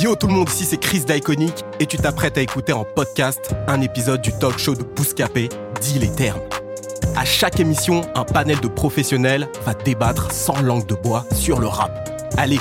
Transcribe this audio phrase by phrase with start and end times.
[0.00, 3.54] Yo tout le monde, ici c'est Chris d'Iconic et tu t'apprêtes à écouter en podcast
[3.68, 5.50] un épisode du talk show de Bouscapé,
[5.82, 6.40] dit les termes.
[7.14, 11.66] À chaque émission, un panel de professionnels va débattre sans langue de bois sur le
[11.66, 12.08] rap.
[12.38, 12.58] Allez,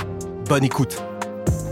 [0.50, 1.02] bonne écoute.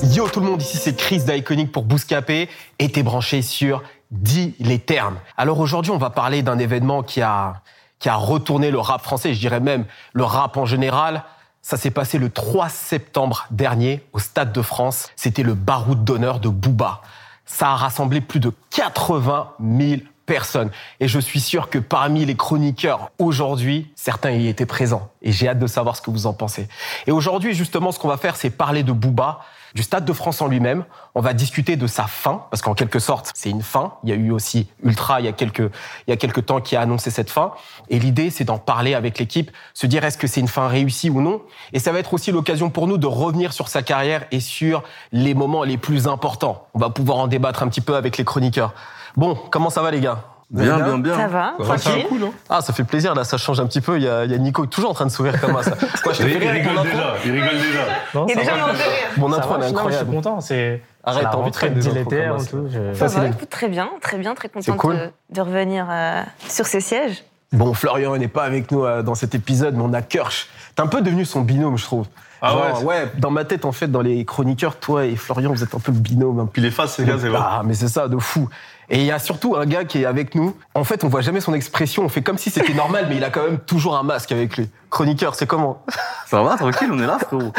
[0.02, 2.48] Yo tout le monde, ici c'est Chris d'Iconic pour Bouscapé
[2.80, 5.18] et t'es branché sur Dis les termes.
[5.35, 7.62] Alors aujourd'hui, on va parler d'un événement qui a,
[7.99, 11.26] qui a retourné le rap français, je dirais même le rap en général.
[11.62, 15.09] Ça s'est passé le 3 septembre dernier au Stade de France.
[15.16, 17.02] C'était le baroud d'honneur de Booba.
[17.46, 20.70] Ça a rassemblé plus de 80 000 personnes.
[20.99, 25.10] Et je suis sûr que parmi les chroniqueurs aujourd'hui, certains y étaient présents.
[25.21, 26.68] Et j'ai hâte de savoir ce que vous en pensez.
[27.07, 29.40] Et aujourd'hui, justement, ce qu'on va faire, c'est parler de Booba,
[29.75, 30.85] du Stade de France en lui-même.
[31.15, 33.93] On va discuter de sa fin, parce qu'en quelque sorte, c'est une fin.
[34.03, 36.62] Il y a eu aussi Ultra il y a quelques, il y a quelques temps
[36.62, 37.51] qui a annoncé cette fin.
[37.90, 41.09] Et l'idée, c'est d'en parler avec l'équipe, se dire est-ce que c'est une fin réussie
[41.09, 41.41] ou non.
[41.73, 44.84] Et ça va être aussi l'occasion pour nous de revenir sur sa carrière et sur
[45.12, 46.67] les moments les plus importants.
[46.73, 48.73] On va pouvoir en débattre un petit peu avec les chroniqueurs.
[49.15, 50.23] Bon, comment ça va les gars?
[50.52, 51.16] Bien, bien, bien.
[51.16, 52.05] Ça va, Ça tranquille.
[52.10, 53.98] cool, hein Ah, ça fait plaisir, là, ça change un petit peu.
[53.98, 55.72] Il y a, il y a Nico toujours en train de sourire comme ça.
[56.04, 57.84] Quoi, je te Il, rigole déjà, il rigole déjà.
[58.16, 58.76] Non, Il mon rire.
[59.18, 60.05] Mon Ça intro, elle est incroyable.
[60.08, 60.42] Je suis content.
[60.42, 62.68] C'est Arrête, t'as envie de comme et tout.
[62.72, 64.96] je- Ça va, écoute, très bien, très bien, très contente cool.
[64.96, 67.24] de, de revenir euh, sur ces sièges.
[67.52, 70.47] Bon, Florian n'est pas avec nous euh, dans cet épisode, mais on a Kirsch.
[70.75, 72.08] T'es un peu devenu son binôme, je trouve.
[72.41, 75.63] Ah Genre, ouais dans ma tête, en fait, dans les chroniqueurs, toi et Florian, vous
[75.63, 76.46] êtes un peu le binôme.
[76.46, 76.51] peu.
[76.53, 77.40] Puis les faces, ces gars, c'est vrai.
[77.41, 78.50] Ah, mais c'est ça, de fou.
[78.91, 80.56] Et il y a surtout un gars qui est avec nous.
[80.74, 82.03] En fait, on voit jamais son expression.
[82.03, 84.58] On fait comme si c'était normal, mais il a quand même toujours un masque avec
[84.58, 84.68] lui.
[84.90, 85.84] Chroniqueur, c'est comment?
[86.25, 87.52] Ça va, tranquille, on est là, frérot.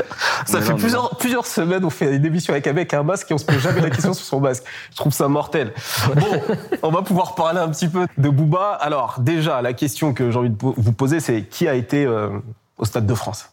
[0.44, 3.04] Ça On fait là, plusieurs, plusieurs semaines, on fait une émission avec un mec un
[3.04, 4.64] masque et on se pose jamais la question sur son masque.
[4.90, 5.72] Je trouve ça mortel.
[6.16, 6.42] Bon,
[6.82, 8.72] on va pouvoir parler un petit peu de Booba.
[8.80, 12.28] Alors, déjà, la question que j'ai envie de vous poser, c'est qui a été euh,
[12.78, 13.50] au Stade de France?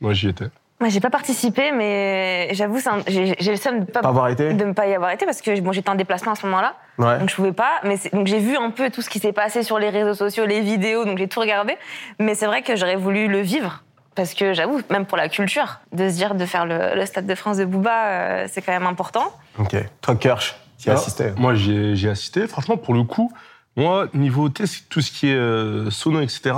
[0.00, 0.46] Moi, j'y étais.
[0.80, 4.52] Moi, j'ai pas participé, mais j'avoue, un- j'ai le seum de pas, Pas avoir été
[4.52, 6.74] de ne pas y avoir été parce que bon, j'étais en déplacement à ce moment-là,
[6.98, 7.18] Ouais.
[7.20, 7.80] donc je pouvais pas.
[7.84, 10.46] Mais donc j'ai vu un peu tout ce qui s'est passé sur les réseaux sociaux,
[10.46, 11.76] les vidéos, donc j'ai tout regardé.
[12.18, 13.84] Mais c'est vrai que j'aurais voulu le vivre
[14.16, 17.26] parce que j'avoue, même pour la culture, de se dire de faire le, le Stade
[17.26, 19.32] de France de Booba, euh, c'est quand même important.
[19.58, 19.76] Ok.
[20.00, 22.46] Toi, Kirsch, tu as assisté Moi, j'y ai, ai assisté.
[22.48, 23.32] Franchement, pour le coup,
[23.76, 26.54] moi, niveau test, tout ce qui est euh, sono, etc.,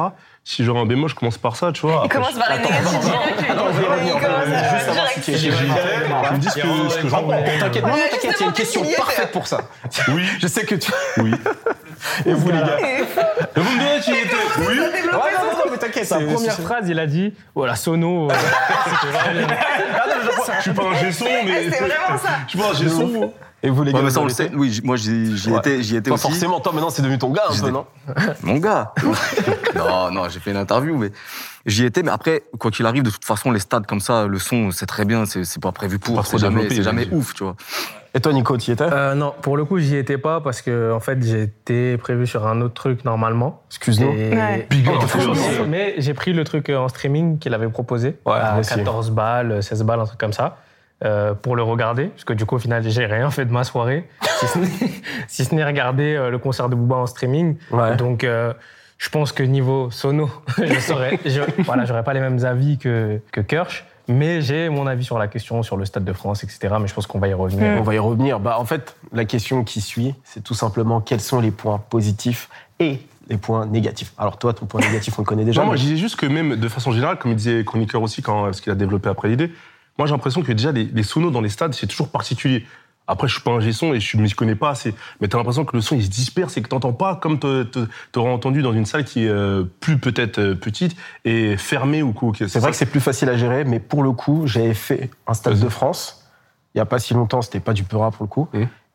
[0.49, 2.03] si j'aurais un bémol, je commence par ça, tu vois.
[2.05, 3.51] Il commence par les négatifs direct.
[3.51, 6.55] Attends, je vais revenir, juste savoir si tu es me dis ce
[7.03, 7.35] que, j'en pense.
[7.59, 9.63] T'inquiète, non, non, t'inquiète, il y a une question parfaite pour ça.
[10.07, 10.93] Oui, Je sais que tu.
[11.17, 11.33] oui.
[12.25, 12.79] Et vous, les gars
[13.57, 14.79] vous me direz, tu y étais Oui.
[14.79, 16.05] Ouais, non, non, non, mais t'inquiète.
[16.05, 18.31] Sa première phrase, il a dit Voilà, sono.
[18.31, 18.35] euh,
[18.85, 19.57] c'était vraiment bien.
[20.59, 21.71] Je suis pas un gesson, mais.
[21.71, 22.29] C'est vraiment ça.
[22.47, 23.33] Je suis pas un gesson.
[23.67, 24.51] Et vous, les gars Ouais, mais ça, on vous le sait.
[24.55, 25.59] Oui, j- moi, j'y j'y Ouais.
[25.59, 26.23] étais, j'y étais Pas aussi.
[26.29, 27.85] forcément, toi maintenant c'est devenu ton gars un peu, J'étais- non
[28.43, 28.93] Mon gars.
[29.77, 31.11] non, non, j'ai fait une interview, mais
[31.67, 32.03] j'y étais.
[32.03, 34.87] Mais après, quoi qu'il arrive, de toute façon, les stades comme ça, le son, c'est
[34.87, 36.23] très bien, c'est c'est pas prévu Pas pour.
[36.23, 37.19] trop C'est jamais, développé, c'est jamais j'imagine.
[37.19, 37.57] ouf, tu vois.
[38.15, 40.63] Et toi, Nico, tu y étais Euh, non, pour le coup, j'y étais pas parce
[40.63, 43.63] que en fait, j'étais prévu sur un autre truc normalement.
[43.69, 44.11] Excuse-nous.
[44.13, 44.67] Et- Ouais.
[44.71, 44.95] Big up.
[45.69, 48.71] Mais j'ai pris le truc en streaming qu'il avait proposé Ouais, à moi aussi.
[48.75, 50.57] 14 balles, 16 balles, un truc comme ça,
[51.05, 52.07] euh, pour le regarder.
[52.07, 54.09] Parce que du coup, au final, j'ai rien fait de ma soirée,
[54.39, 54.69] si ce n'est,
[55.29, 57.57] si ce n'est regarder euh, le concert de Booba en streaming.
[57.71, 57.97] Ouais.
[57.97, 58.55] Donc, euh,
[58.97, 63.21] je pense que niveau sono, je saurais, je, voilà, j'aurais pas les mêmes avis que,
[63.31, 63.85] que Kirsch.
[64.09, 66.77] Mais j'ai mon avis sur la question, sur le Stade de France, etc.
[66.81, 67.79] Mais je pense qu'on va y revenir.
[67.79, 68.39] On va y revenir.
[68.39, 72.49] Bah, en fait, la question qui suit, c'est tout simplement quels sont les points positifs
[72.79, 74.13] et les points négatifs.
[74.17, 75.61] Alors toi, ton point négatif, on le connaît déjà.
[75.61, 78.23] Non, moi, je disais juste que même de façon générale, comme il disait Chroniqueur aussi,
[78.23, 79.51] quand, parce qu'il a développé après l'idée,
[79.99, 82.65] moi j'ai l'impression que déjà les, les sonos dans les stades, c'est toujours particulier.
[83.09, 84.95] Après, je suis pas un son et je ne m'y connais pas assez.
[85.21, 88.31] Mais t'as l'impression que le son, il se disperse et que t'entends pas comme t'aurais
[88.31, 92.33] entendu dans une salle qui est euh, plus peut-être euh, petite et fermée ou quoi.
[92.35, 95.35] C'est vrai que c'est plus facile à gérer, mais pour le coup, j'avais fait un
[95.35, 96.29] Stade de France.
[96.75, 98.49] Il y a pas si longtemps, c'était pas du Peura pour le coup.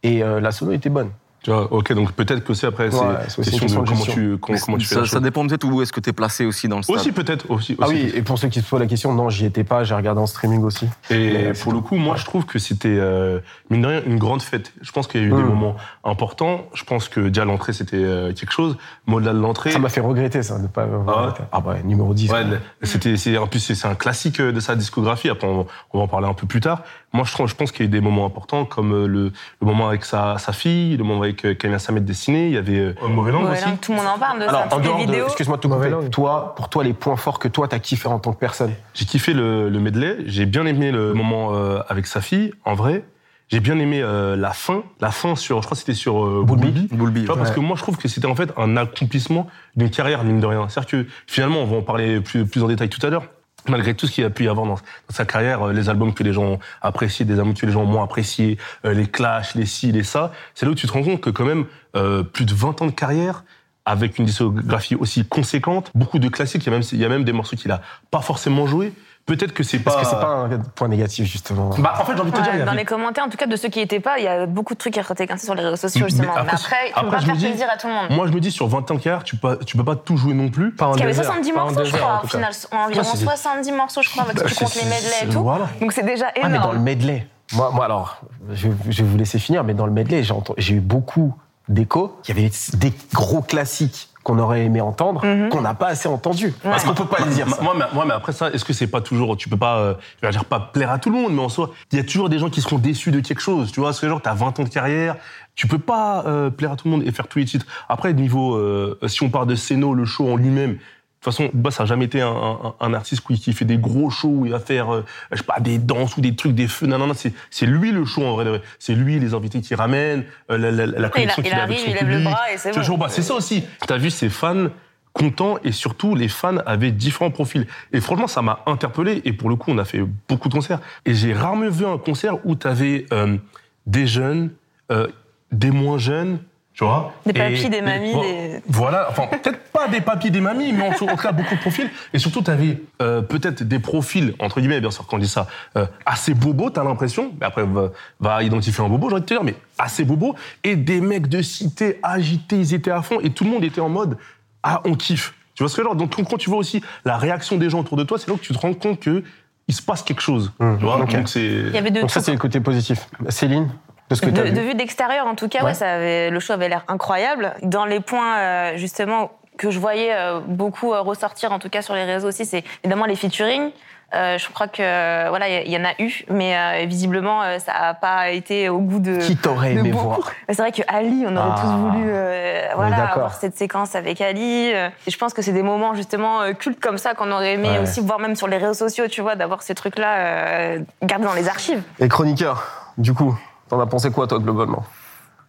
[0.04, 1.12] Et euh, la sono était bonne.
[1.44, 4.38] Tu vois, ok, donc peut-être que c'est après, c'est Ouais, question question de comment tu,
[4.38, 6.46] comment, comment tu fais ça, la ça dépend peut-être où est-ce que tu es placé
[6.46, 6.96] aussi dans le stade.
[6.96, 7.76] Aussi, peut-être, aussi.
[7.82, 9.84] Ah aussi, oui, et pour ceux qui se posent la question, non, j'y étais pas,
[9.84, 10.86] j'ai regardé en streaming aussi.
[11.10, 13.40] Et Mais pour le coup, moi, je trouve que c'était, euh,
[13.72, 14.72] mine de rien, une grande fête.
[14.82, 15.46] Je pense qu'il y a eu des Mm.
[15.48, 16.66] moments importants.
[16.76, 18.78] Je pense que déjà l'entrée, c'était euh, quelque chose.
[19.08, 19.72] Mais au-delà de l'entrée.
[19.72, 21.34] Ça m'a fait regretter ça, de pas avoir ouais.
[21.52, 22.32] Ah bah, numéro 10.
[22.32, 22.44] Ouais,
[22.84, 25.30] c'était, c'est, en plus, c'est c'est un classique euh, de sa discographie.
[25.30, 26.84] Après, on, on va en parler un peu plus tard.
[27.14, 29.24] Moi, je, trouve- je pense qu'il y a eu des moments importants, comme euh, le,
[29.60, 32.48] le moment avec sa, sa fille, le moment avec euh, Camilla Samet dessiné.
[32.48, 33.63] Il y avait euh, Mauvais Langue aussi.
[33.81, 35.06] tout le monde en parle de Alors, ça, en toutes les dehors de.
[35.06, 35.25] vidéos.
[35.25, 36.10] Excuse-moi de te couper.
[36.12, 38.74] Toi, pour toi, les points forts que toi, t'as kiffé en tant que personne.
[38.94, 40.18] J'ai kiffé le, le medley.
[40.25, 43.04] J'ai bien aimé le moment euh, avec sa fille, en vrai.
[43.50, 44.83] J'ai bien aimé euh, la fin.
[45.01, 46.44] La fin sur, je crois que c'était sur euh.
[46.45, 46.88] Boulby.
[47.25, 50.39] Vois, parce que moi, je trouve que c'était en fait un accomplissement d'une carrière, mine
[50.39, 50.69] de rien.
[50.69, 53.24] C'est-à-dire que finalement, on va en parler plus, plus en détail tout à l'heure.
[53.68, 54.78] Malgré tout ce qu'il a pu y avoir dans,
[55.10, 57.84] sa carrière, euh, les albums que les gens ont appréciés, des albums que les gens
[57.84, 60.92] ont moins appréciés, euh, les clashs, les ci, les ça, c'est là où tu te
[60.92, 61.66] rends compte que quand même,
[61.96, 63.44] euh, plus de 20 ans de carrière,
[63.86, 67.10] avec une discographie aussi conséquente, beaucoup de classiques, il y a même, il y a
[67.10, 68.94] même des morceaux qu'il a pas forcément joués.
[69.26, 69.92] Peut-être que c'est pas...
[69.92, 71.70] Parce que c'est pas un point négatif, justement.
[71.78, 73.38] Bah, en fait, j'ai envie de te Ouais, dire, dans avait- les commentaires, en tout
[73.38, 75.56] cas de ceux qui n'étaient pas, il y a beaucoup de trucs à été sur
[75.56, 76.34] les réseaux sociaux Mais justement.
[76.36, 76.46] après,
[76.86, 78.08] Mais après, je me faire dis- plaisir à tout le monde.
[78.12, 79.96] Moi, je me dis, sur 20 ans de carrière, tu peux, pas- tu peux pas
[79.96, 80.74] tout jouer non plus.
[80.74, 82.28] Pas en Parce qu'il y avait deux heures, 70 pas en morceaux, je crois, au
[82.28, 82.52] final.
[82.72, 85.42] Environ c'est- 70 morceaux, je crois, avec Bah, si tu comptes les medley et tout.
[85.44, 85.70] voilà.
[85.80, 86.80] Donc c'est déjà Ah, mais dans le énorme.
[86.84, 87.28] medley.
[87.54, 88.22] Moi, moi alors,
[88.52, 91.36] je, je vais vous laisser finir, mais dans le medley, j'ai entendu- j'ai eu beaucoup
[91.70, 92.18] d'échos.
[92.28, 95.50] Il y avait des gros classiques qu'on aurait aimé entendre, Mhm.
[95.50, 96.54] qu'on n'a pas assez entendus.
[96.64, 97.48] Parce qu'on peut pas les dire.
[97.48, 97.62] Ma- ça.
[97.64, 99.94] Moi, mais, moi, mais après ça, est-ce que c'est pas toujours, tu peux pas, euh,
[100.22, 102.04] je vais dire pas plaire à tout le monde, mais en soi, il y a
[102.04, 104.60] toujours des gens qui seront déçus de quelque chose, tu vois, ce genre, t'as 20
[104.60, 105.16] ans de carrière,
[105.56, 107.66] tu peux pas euh, plaire à tout le monde et faire tous les titres.
[107.90, 110.78] Après, niveau, euh, si on part de Seno, le show en lui-même,
[111.22, 113.64] de toute façon, Booba, ça n'a jamais été un, un- un artiste qui, qui fait
[113.64, 116.36] des gros shows où il va faire, euh, je sais pas, des danses ou des
[116.36, 116.88] trucs, des feux.
[116.88, 118.46] Non, non, non, c'est, c'est lui le show en vrai.
[118.46, 118.62] vrai.
[118.80, 121.78] C'est lui les invités qui ramènent, euh, la, la, la connexion il qu'il a avec
[121.78, 122.24] son il lève le public.
[122.32, 122.98] bras et c'est bon.
[122.98, 123.64] bah, c'est ça aussi.
[123.86, 124.70] T'as vu ses fans
[125.14, 127.68] contents et surtout les fans avaient différents profils.
[127.94, 130.80] Et franchement, ça m'a interpellé et pour le coup, on a fait beaucoup de concerts.
[131.06, 133.38] Et j'ai rarement vu un concert où t'avais euh,
[133.86, 134.50] des jeunes,
[134.92, 135.08] euh,
[135.52, 136.40] des moins jeunes,
[136.74, 137.14] tu vois.
[137.26, 140.88] Des et- papis, des mamies, des- Voilà, enfin, peut-être pas des papis, des mamies, mais
[140.88, 141.90] en tout cas, beaucoup de profils.
[142.14, 145.48] Et surtout, t'avais euh, peut-être des profils, entre guillemets, bien sûr, quand on dit ça,
[145.78, 147.90] euh, assez bobos, t'as l'impression, mais après, va,
[148.20, 151.28] va identifier un bobo, j'ai envie de te dire, mais assez bobos, et des mecs
[151.28, 154.18] de cité agités, ils étaient à fond, et tout le monde était en mode,
[154.64, 155.34] ah, on kiffe.
[155.56, 156.08] Tu vois ce que je veux dire?
[156.08, 158.42] Donc, quand tu vois aussi la réaction des gens autour de toi, c'est là que
[158.42, 159.24] tu te rends compte que
[159.68, 160.52] il se passe quelque chose.
[160.60, 160.98] Mmh, tu vois?
[160.98, 161.42] Donc, c'est.
[161.46, 163.08] Il y avait de Donc ça, c'est le côté positif.
[163.30, 163.70] Céline,
[164.12, 164.52] de ce que tu De, as vu.
[164.52, 165.66] de vue d'extérieur, en tout cas, ouais.
[165.66, 165.74] Ouais.
[165.74, 167.54] ça avait, le show avait l'air incroyable.
[167.63, 171.81] Dans les points, euh, justement, que je voyais euh, beaucoup euh, ressortir, en tout cas
[171.81, 173.72] sur les réseaux aussi, c'est évidemment les featuring.
[174.13, 177.60] Euh, je crois que voilà, il y, y en a eu, mais euh, visiblement, euh,
[177.60, 179.16] ça n'a pas été au goût de.
[179.25, 180.04] Qui t'aurait aimé beaucoup.
[180.04, 181.62] voir C'est vrai que Ali, on aurait Ah.
[181.62, 184.68] tous voulu On est voilà, avoir cette séquence avec Ali.
[184.72, 187.80] Et je pense que c'est des moments justement cultes comme ça qu'on aurait aimé Ouais.
[187.80, 191.48] aussi voir même sur les réseaux sociaux, tu vois, d'avoir ces trucs-là gardés dans les
[191.48, 191.81] archives.
[192.00, 192.68] Et chroniqueur,
[192.98, 193.34] du coup,
[193.72, 194.86] t'en as pensé quoi, toi, globalement?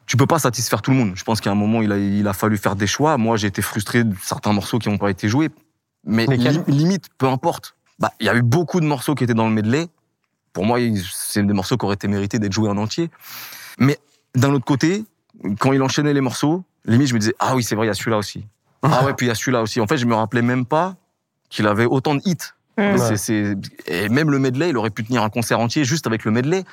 [0.07, 1.13] Tu peux pas satisfaire tout le monde.
[1.15, 3.17] Je pense qu'à un moment, il a, il a fallu faire des choix.
[3.19, 5.51] Moi, j'ai été frustré de certains morceaux qui n'ont pas été joués.
[6.05, 7.75] Mais li- limite, peu importe.
[7.99, 9.87] Bah, il y a eu beaucoup de morceaux qui étaient dans le medley.
[10.53, 10.79] Pour moi,
[11.13, 13.11] c'est des morceaux qui auraient été mérités d'être joués en entier.
[13.79, 13.99] Mais
[14.35, 15.05] d'un autre côté,
[15.61, 17.91] quand il enchaînait les morceaux, limite, je me disais, ah oui, c'est vrai, il y
[17.91, 18.47] a celui-là aussi.
[18.85, 19.81] Ah ouais, puis il y a celui-là aussi.
[19.81, 20.97] En fait, je me rappelais même pas
[21.49, 22.37] qu'il avait autant de hits.
[22.79, 23.17] Mm.
[23.17, 23.55] C'est-
[23.87, 26.65] Et même le medley, il aurait pu tenir un concert entier juste avec le medley,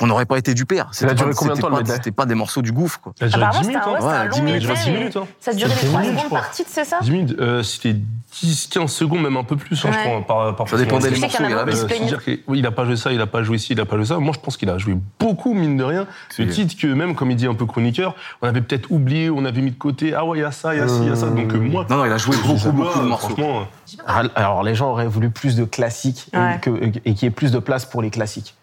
[0.00, 0.82] qu'on n'aurait pas été duper.
[0.92, 3.12] C'était duré pas- combien de c'était temps, le C'était pas des morceaux du gouffre, quoi.
[3.20, 3.90] Elle a duré Apparemment, 10 c'était minutes, hein.
[3.92, 5.26] ouais, c'était un Ouais, long 10 minutes, 10 hein.
[5.40, 7.62] Ça durait les C'était 3 minutes, je secondes par titre, c'est ça 10 minutes, euh,
[7.62, 7.96] c'était
[8.42, 10.04] 10-15 secondes, même un peu plus, hein, je Ouais.
[10.22, 11.70] crois, par, par Ça dépendait Je des a morceaux.
[11.70, 11.86] il se Euh,
[12.24, 13.96] que, oui, il a pas joué ça, il a pas joué ci, il a pas
[13.96, 14.18] joué ça.
[14.18, 16.06] Moi, je pense qu'il a joué beaucoup, mine de rien.
[16.38, 19.44] Le titre que même, comme il dit un peu chroniqueur, on avait peut-être oublié, on
[19.44, 20.14] avait mis de côté.
[20.14, 21.26] Ah ouais, il y a ça, il y a ci, il y a ça.
[21.26, 23.28] Donc euh, moi, Non, non, il a joué beaucoup, beaucoup de morceaux.
[23.28, 23.66] Franchement,
[24.34, 26.58] Alors, les gens auraient voulu plus de classiques et Ouais.
[26.62, 26.70] que-
[27.04, 28.54] et qu'il y ait plus de place pour les classiques.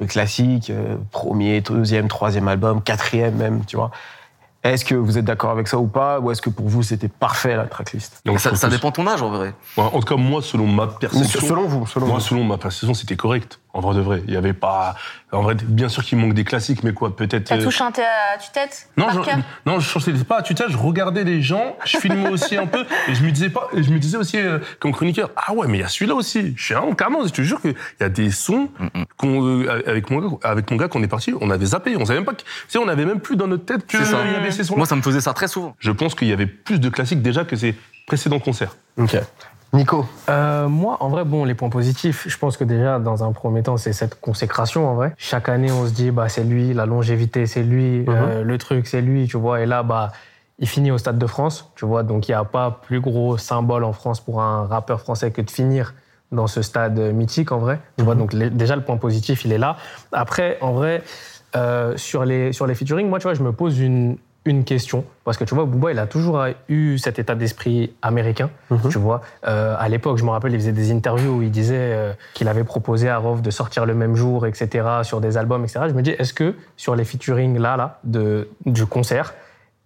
[0.00, 3.90] De classiques, euh, premier, deuxième, troisième album, quatrième même, tu vois.
[4.62, 7.08] Est-ce que vous êtes d'accord avec ça ou pas Ou est-ce que pour vous, c'était
[7.08, 8.20] parfait, la tracklist?
[8.26, 9.54] Donc, Ça, dépend de ton âge, en vrai.
[9.76, 11.40] Ouais, en tout cas, moi, selon ma perception.
[11.40, 12.20] Selon vous, selon Moi, vous.
[12.20, 13.58] selon ma perception, c'était correct.
[13.72, 14.22] En vrai de vrai.
[14.26, 14.96] Il y avait pas.
[15.32, 17.44] En vrai, bien sûr qu'il manque des classiques, mais quoi, peut-être.
[17.44, 20.42] T'as euh, tout chanté à tue-tête Non, par je, cœur non, je chantais pas à
[20.42, 23.68] tue-tête, je regardais les gens, je filmais aussi un peu, et je me disais pas,
[23.72, 26.14] et je me disais aussi, euh, comme chroniqueur, ah ouais, mais il y a celui-là
[26.14, 26.54] aussi.
[26.56, 28.70] Je suis un carrément, je te jure qu'il y a des sons
[29.16, 31.96] qu'on, euh, avec mon gars, avec mon gars, quand on est parti, on avait zappé,
[31.96, 34.04] on savait même pas que, tu sais, on avait même plus dans notre tête C'est
[34.04, 34.24] ça.
[34.24, 35.76] y avait ces sons Moi, ça me faisait ça très souvent.
[35.78, 38.76] Je pense qu'il y avait plus de classiques déjà que ces précédents concerts.
[38.96, 39.16] Ok.
[39.72, 43.30] Nico, Euh, moi, en vrai, bon, les points positifs, je pense que déjà, dans un
[43.32, 45.14] premier temps, c'est cette consécration, en vrai.
[45.16, 48.86] Chaque année, on se dit, bah, c'est lui, la longévité, c'est lui, euh, le truc,
[48.88, 49.60] c'est lui, tu vois.
[49.60, 50.10] Et là, bah,
[50.58, 52.02] il finit au Stade de France, tu vois.
[52.02, 55.40] Donc, il n'y a pas plus gros symbole en France pour un rappeur français que
[55.40, 55.94] de finir
[56.32, 57.80] dans ce stade mythique, en vrai.
[57.96, 59.76] Tu vois, donc, les- déjà, le point positif, il est là.
[60.12, 61.02] Après, en vrai,
[61.56, 64.16] euh, sur, les, sur les featuring, moi, tu vois, je me pose une,
[64.46, 65.04] une question.
[65.24, 68.50] Parce que tu vois, Booba, il a toujours eu cet état d'esprit américain.
[68.90, 71.74] Tu vois, Euh, à l'époque, je me rappelle, il faisait des interviews où il disait
[71.78, 75.62] euh, qu'il avait proposé à Rov de sortir le même jour, etc., sur des albums,
[75.64, 75.80] etc.
[75.88, 79.34] Je me dis, est-ce que sur les featuring là, là, de, du concert,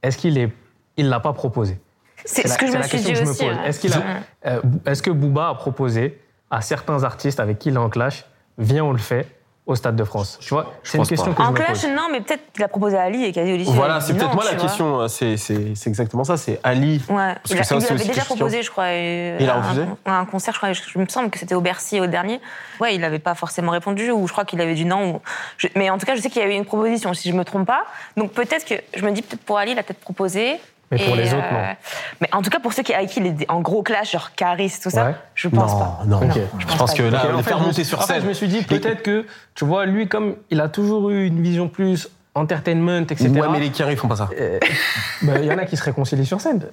[0.02, 0.52] est-ce qu'il est,
[0.96, 1.78] il l'a pas proposé?
[2.24, 3.44] C'est la- ce que je c'est me la suis question dit que je me aussi.
[3.46, 3.56] pose.
[3.56, 3.68] ouais.
[3.68, 4.02] Est-ce qu'il a- Ouais.
[4.46, 6.20] Euh, est-ce que Booba a proposé
[6.50, 8.24] à certains artistes avec qui il est en clash,
[8.56, 9.26] viens, on le fait
[9.66, 11.36] au Stade de France Tu vois, c'est une question pas.
[11.38, 11.90] que je En me clash, pose.
[11.90, 14.34] non, mais peut-être qu'il a proposé à Ali et qu'Ali voilà, a dit c'est peut-être
[14.34, 15.00] moi la question.
[15.00, 16.36] euh, C'est c'est- c'est exactement ça.
[16.36, 17.02] C'est Ali.
[17.08, 18.34] Ouais, que il, a- ça, il c'est lui aussi avait déjà question.
[18.36, 18.84] proposé, je crois.
[18.84, 20.72] euh, Il a un- refusé un, concert, je crois.
[20.74, 22.40] Je, je me semble que c'était au Bercy au dernier.
[22.78, 25.14] Ouais, il n'avait pas forcément répondu, ou je crois qu'il avait dit non.
[25.14, 25.20] ou-
[25.56, 27.44] je- mais en tout cas, je sais qu'il y avait une proposition, si je me
[27.44, 27.84] trompe pas.
[28.18, 30.60] Donc peut-être que je me dis peut-être pour Ali, il a peut-être proposé.
[30.98, 31.58] Mais pour Et, les autres, non.
[32.20, 34.30] Mais en tout cas, pour ceux qui avec qui il est en gros clash, genre
[34.34, 35.14] Caris, tout ça, Ouais.
[35.34, 35.98] je pense non, pas.
[36.06, 36.20] non.
[36.22, 36.38] Ok.
[36.68, 38.22] Je pense que là, fait, faire monter sur en fait, scène.
[38.22, 41.42] je me suis dit peut-être que, tu vois, lui, comme il a toujours eu une
[41.42, 43.28] vision plus entertainment, etc.
[43.28, 44.28] Ouais, mais les Kari font pas ça.
[44.40, 44.58] euh,
[45.22, 46.66] ben, il y en a qui se réconcilient sur scène.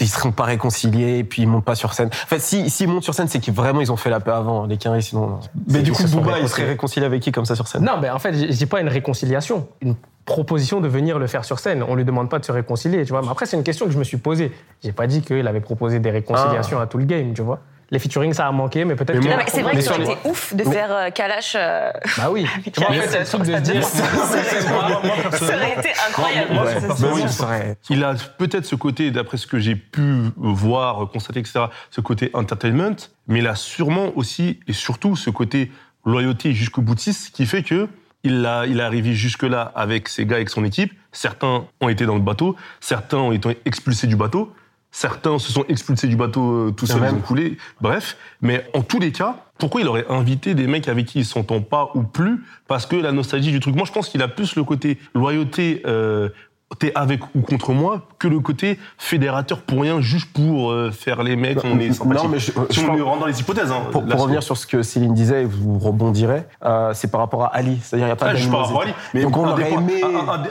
[0.00, 2.08] Ils seront pas réconciliés, et puis ils montent pas sur scène.
[2.08, 4.30] En fait, si- s'ils montent sur scène, c'est qu'ils vraiment ils ont fait la paix
[4.30, 5.26] avant, les Kari, sinon.
[5.26, 5.40] non.
[5.68, 6.48] Mais du coup, Booba, il réconciliés.
[6.48, 7.84] serait réconcilié avec qui comme ça sur scène?
[7.84, 9.94] Non, ben en fait, je je dis pas une réconciliation, une
[10.24, 11.82] proposition de venir le faire sur scène.
[11.86, 13.22] On lui demande pas de se réconcilier, tu vois.
[13.22, 14.52] Mais après, c'est une question que je me suis posée.
[14.82, 17.60] J'ai pas dit qu'il avait proposé des réconciliations à tout le game, tu vois.
[17.90, 20.54] Les featuring, ça a manqué, mais peut-être Mais c'est vrai que ça aurait été ouf
[20.54, 21.54] de faire euh, Kalash.
[21.54, 22.46] euh, Bah oui.
[22.72, 23.84] Tu vois, en fait, c'est le truc de se dire.
[23.84, 26.54] ça aurait été incroyable.
[26.54, 31.08] Moi, ça, ça serait- Il a peut-être ce côté, d'après ce que j'ai pu voir,
[31.10, 32.96] constater, etc., ce côté entertainment,
[33.28, 35.70] mais il a sûrement aussi et surtout ce côté
[36.06, 37.88] loyauté jusqu'au boutiste qui fait que
[38.24, 40.92] il, a, il est arrivé jusque-là avec ses gars, avec son équipe.
[41.12, 44.52] Certains ont été dans le bateau, certains ont été expulsés du bateau,
[44.90, 47.58] certains se sont expulsés du bateau euh, tout seuls, ils ont coulé.
[47.80, 51.24] Bref, mais en tous les cas, pourquoi il aurait invité des mecs avec qui il
[51.24, 52.44] s'entend pas ou plus?
[52.66, 53.76] Parce que la nostalgie du truc.
[53.76, 55.82] Moi, je pense qu'il a plus le côté loyauté.
[55.86, 56.30] Euh,
[56.80, 61.22] T'es avec ou contre moi que le côté fédérateur pour rien, juste pour euh, faire
[61.22, 62.24] les mecs, on est sympathique.
[62.24, 63.70] Non, mais je- si je on pense- rentre dans les hypothèses.
[63.70, 67.44] Hein, Pour, revenir sur ce que Céline disait, et vous rebondirez, euh, c'est par rapport
[67.44, 67.78] à Ali.
[67.82, 68.84] C'est-à-dire, il n'y a pas Ah, juste par rapport à.
[68.84, 68.94] Ali.
[69.12, 70.02] Mais Donc on aurait aimé.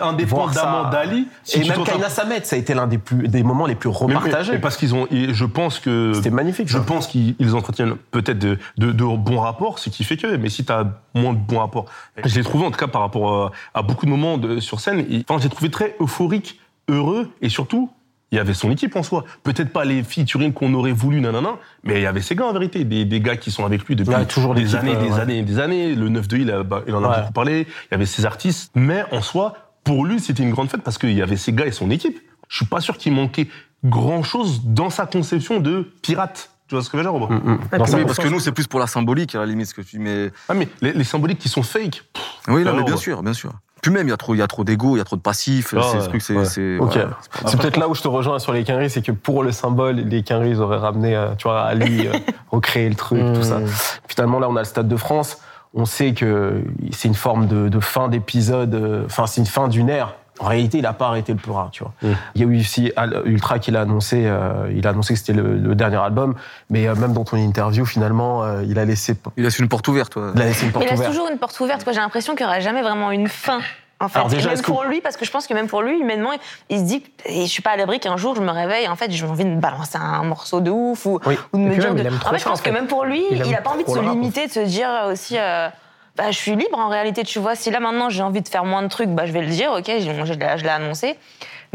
[0.01, 3.65] indépendamment d'Ali, si et même Kaina Samet, ça a été l'un des, plus, des moments
[3.65, 4.53] les plus mais- repartagés.
[4.53, 6.67] mais parce qu'ils ont, je pense que C'était magnifique.
[6.69, 6.83] Je ça.
[6.83, 10.49] pense qu'ils ils entretiennent peut-être de, de, de bons rapports, ce qui fait que, mais
[10.49, 11.85] si tu as moins de bons rapports,
[12.23, 14.79] je l'ai trouvé en tout cas par rapport à, à beaucoup de moments de, sur
[14.79, 17.89] scène, enfin, j'ai trouvé très euphorique, heureux, et surtout,
[18.31, 19.25] il y avait son équipe en soi.
[19.43, 22.53] Peut-être pas les featuring qu'on aurait voulu, nanana, mais il y avait ses gars en
[22.53, 25.19] vérité, des, des gars qui sont avec lui depuis toujours des années, euh, des ouais.
[25.19, 25.93] années et des années.
[25.95, 27.19] Le 9 de il, a- bah, il en a Ouais.
[27.21, 30.69] beaucoup parlé, il y avait ses artistes, mais en soi, pour lui, c'était une grande
[30.69, 32.19] fête parce qu'il y avait ses gars et son équipe.
[32.49, 33.47] Je suis pas sûr qu'il manquait
[33.87, 36.49] grand-chose dans sa conception de pirate.
[36.67, 37.59] Tu vois ce que je veux dire, Robert Mm, mm.
[37.73, 39.97] Oui, parce que nous, c'est plus pour la symbolique, à la limite, ce que tu
[39.97, 40.01] dis.
[40.01, 42.03] Mais Ah, mais les, les symboliques qui sont fake.
[42.13, 43.51] pff, oui, non, Alors, mais bien sûr, bien sûr.
[43.83, 45.17] Puis même, il y a trop, il y a trop d'ego, il y a trop
[45.17, 45.73] de passifs.
[45.77, 46.45] Ah, c'est ouais, ce truc, c'est, ouais.
[46.45, 46.93] c'est- Ok.
[46.93, 47.09] voilà.
[47.45, 49.97] C'est peut-être là où je te rejoins sur les Quinry, c'est que pour le symbole,
[49.97, 52.13] les Quinry, ils auraient ramené, euh, tu vois, Ali, euh,
[52.51, 53.59] recréer le truc, tout ça.
[54.07, 55.37] Finalement, là, on a le Stade de France.
[55.73, 59.67] On sait que c'est une forme de, de fin d'épisode, euh, enfin, c'est une fin
[59.67, 60.13] d'une ère.
[60.43, 61.93] En réalité, il n'a pas arrêté le Peura, tu vois.
[62.01, 62.15] Mm.
[62.35, 62.91] Il y a eu aussi
[63.25, 66.35] Ultra qui l'a annoncé, euh, il a annoncé que c'était le, le dernier album,
[66.69, 69.87] mais euh, même dans ton interview, finalement, euh, il a laissé, Il laisse une porte
[69.87, 70.31] ouverte, toi.
[70.35, 71.83] il a laissé une porte Il laisse toujours une porte ouverte.
[71.83, 71.93] quoi.
[71.93, 73.59] J'ai l'impression qu'il n'y aura jamais vraiment une fin.
[73.99, 75.81] En fait, Alors déjà, même que- pour lui, parce que je pense que même pour
[75.81, 76.31] lui, humainement,
[76.69, 78.97] il se dit, et je suis pas à l'abri qu'un jour je me réveille, en
[78.97, 81.37] fait, j'ai envie de me balancer un morceau de ouf ou, Oui.
[81.53, 81.93] ou de Et me dire.
[81.93, 83.69] même, de- En fait, je pense en que même pour lui, Il il, a pas
[83.69, 85.37] envie de se limiter, de se dire aussi.
[85.37, 85.69] euh,
[86.15, 87.55] bah, je suis libre en réalité, tu vois.
[87.55, 89.71] Si là maintenant j'ai envie de faire moins de trucs, bah, je vais le dire,
[89.71, 91.17] ok, je, l'ai- je l'ai annoncé.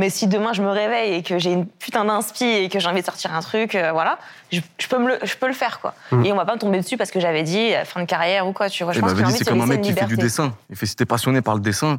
[0.01, 2.87] Mais si demain je me réveille et que j'ai une putain d'inspi et que j'ai
[2.87, 4.19] envie de sortir un truc, euh, voilà,
[4.53, 5.95] je, je peux me le, je peux le faire, quoi.
[6.25, 8.47] Et on va pas me tomber dessus parce que j'avais dit euh, fin de carrière
[8.47, 8.93] ou quoi, tu vois.
[8.93, 10.55] Je Eh pense de c'est comme un mec qui fait du dessin.
[10.71, 11.99] Il fait, si t'es passionné par le dessin,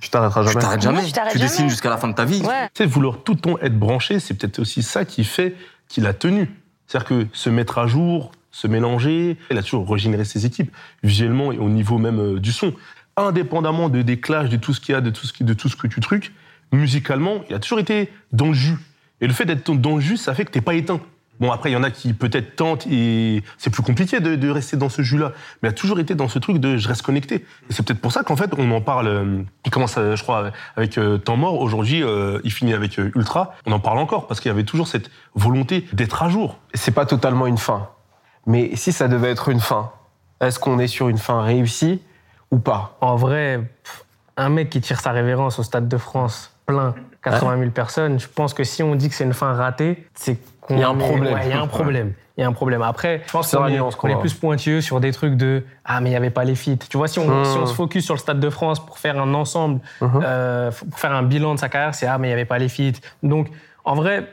[0.00, 0.60] Tu t'arrêteras tu jamais.
[0.60, 1.04] t'arrêtes Non, jamais.
[1.04, 2.42] tu t'arrêtes Tu dessines jusqu'à la fin de ta vie.
[2.42, 2.68] Ouais.
[2.74, 5.54] Tu sais, vouloir tout le temps être branché, c'est peut-être aussi ça qui fait
[5.88, 6.48] qu'il a tenu.
[6.86, 11.52] C'est-à-dire que se mettre à jour, se mélanger, il a toujours régénéré ses équipes, visuellement
[11.52, 12.72] et au niveau même euh, du son.
[13.18, 15.68] Indépendamment de, des clashs, de tout ce qu'il y a, de tout ce, de tout
[15.68, 16.32] ce que tu trucs,
[16.72, 18.78] musicalement, il a toujours été dans le jus.
[19.20, 21.00] Et le fait d'être dans le jus, ça fait que t'es pas éteint.
[21.38, 24.48] Bon, après, il y en a qui peut-être tentent et c'est plus compliqué de, de
[24.48, 25.32] rester dans ce jus-là.
[25.62, 27.34] Mais il a toujours été dans ce truc de je reste connecté.
[27.68, 29.06] Et c'est peut-être pour ça qu'en fait, on en parle.
[29.06, 31.60] euh, Il commence, euh, je crois, avec euh, Temps Mort.
[31.60, 32.02] Aujourd'hui,
[32.42, 33.54] il finit avec Ultra.
[33.66, 36.58] On en parle encore parce qu'il y avait toujours cette volonté d'être à jour.
[36.72, 37.90] C'est pas totalement une fin.
[38.46, 39.90] Mais si ça devait être une fin,
[40.40, 42.00] est-ce qu'on est sur une fin réussie
[42.50, 42.96] ou pas?
[43.00, 43.60] En vrai,
[44.36, 48.26] un mec qui tire sa révérence au Stade de France plein, 80 000 personnes, je
[48.28, 50.88] pense que si on dit que c'est une fin ratée, c'est qu'on Il y a
[50.88, 51.34] un problème.
[51.34, 52.12] ouais, Il y a un problème.
[52.36, 52.82] Il y a un problème.
[52.82, 53.50] Après, je pense
[53.96, 56.54] qu'on est, plus pointilleux sur des trucs de ah mais il n'y avait pas les
[56.54, 56.76] feats.
[56.90, 57.44] Tu vois, si on, Mmh.
[57.46, 60.06] si on se focus sur le Stade de France pour faire un ensemble, Mmh.
[60.22, 62.58] euh, pour faire un bilan de sa carrière, c'est ah mais il n'y avait pas
[62.58, 63.00] les feats.
[63.22, 63.48] Donc
[63.84, 64.28] en vrai.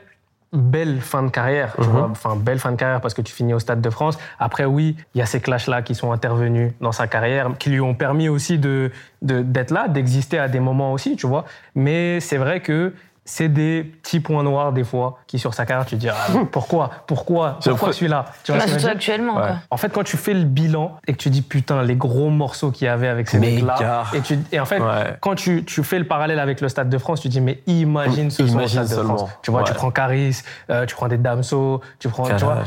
[0.54, 1.92] Belle fin de carrière, tu Mmh.
[1.92, 2.08] vois.
[2.12, 4.20] Enfin, belle fin de carrière parce que tu finis au Stade de France.
[4.38, 7.82] Après, oui, il y a ces clashs-là qui sont intervenus dans sa carrière, qui lui
[7.82, 8.92] ont permis aussi de
[9.24, 11.46] de- d'être là, d'exister à des moments aussi, tu vois.
[11.76, 12.94] Mais c'est vrai que
[13.26, 16.14] c'est des petits points noirs des fois qui sur sa carrière, tu te dis ah,
[16.52, 18.26] pourquoi, pourquoi, pourquoi celui-là?
[18.44, 19.14] Tu vois Bah, ce que je veux surtout dire?
[19.16, 19.36] actuellement.
[19.38, 19.42] Ouais.
[19.48, 19.56] quoi.
[19.72, 22.72] en fait, quand tu fais le bilan et que tu dis putain, les gros morceaux
[22.72, 23.66] qu'il y avait avec ces Méga.
[23.66, 25.16] mecs-là, et, tu- et en fait, Ouais.
[25.22, 28.30] quand tu, tu fais le parallèle avec le Stade de France, tu dis mais imagine
[28.30, 29.04] ce Imagine Stade de.
[29.06, 29.30] France.
[29.42, 32.64] Tu vois, tu prends Caris, euh, tu prends des Damso, tu prends, tu vois,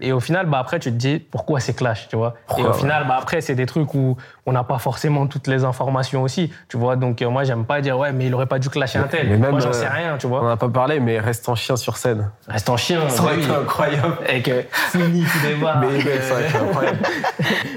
[0.00, 2.34] et au final, bah après, tu te dis pourquoi c'est clash, tu vois?
[2.46, 2.78] Pourquoi, et au ouais.
[2.78, 6.52] final, bah après, c'est des trucs où on n'a pas forcément toutes les informations aussi,
[6.68, 6.96] tu vois.
[6.96, 9.28] Donc euh, moi, j'aime pas dire ouais, mais il aurait pas dû clasher un tel.
[9.28, 10.48] mais même, moi, j'en euh, sais rien, tu On vois.
[10.48, 12.30] n'a pas parlé, mais reste en chien sur scène.
[12.48, 13.08] Reste en chien.
[13.08, 14.18] Ça aurait été incroyable.
[14.28, 15.84] Et que Fini qui débarque.
[15.84, 16.98] Mais, mais ça aurait été incroyable.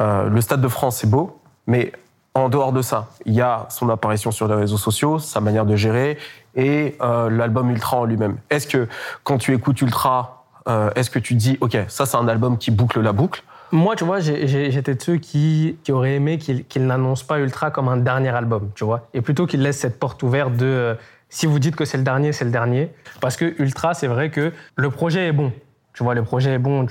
[0.02, 1.92] Euh, le Stade de France, c'est beau, mais
[2.34, 5.66] en dehors de ça, il y a son apparition sur les réseaux sociaux, sa manière
[5.66, 6.18] de gérer
[6.56, 8.38] et euh, l'album Ultra en lui-même.
[8.50, 8.88] Est-ce que
[9.24, 12.58] quand tu écoutes Ultra, euh, est-ce que tu te dis, ok, ça c'est un album
[12.58, 16.66] qui boucle la boucle Moi, tu vois, j'étais de ceux qui, qui auraient aimé qu'il
[16.66, 19.08] qu'il n'annonce pas Ultra comme un dernier album, tu vois.
[19.14, 20.96] Et plutôt qu'il laisse cette porte ouverte de euh,
[21.30, 22.92] si vous dites que c'est le dernier, c'est le dernier.
[23.22, 25.52] Parce que Ultra, c'est vrai que le projet est bon.
[25.94, 26.86] Tu vois, le projet est bon.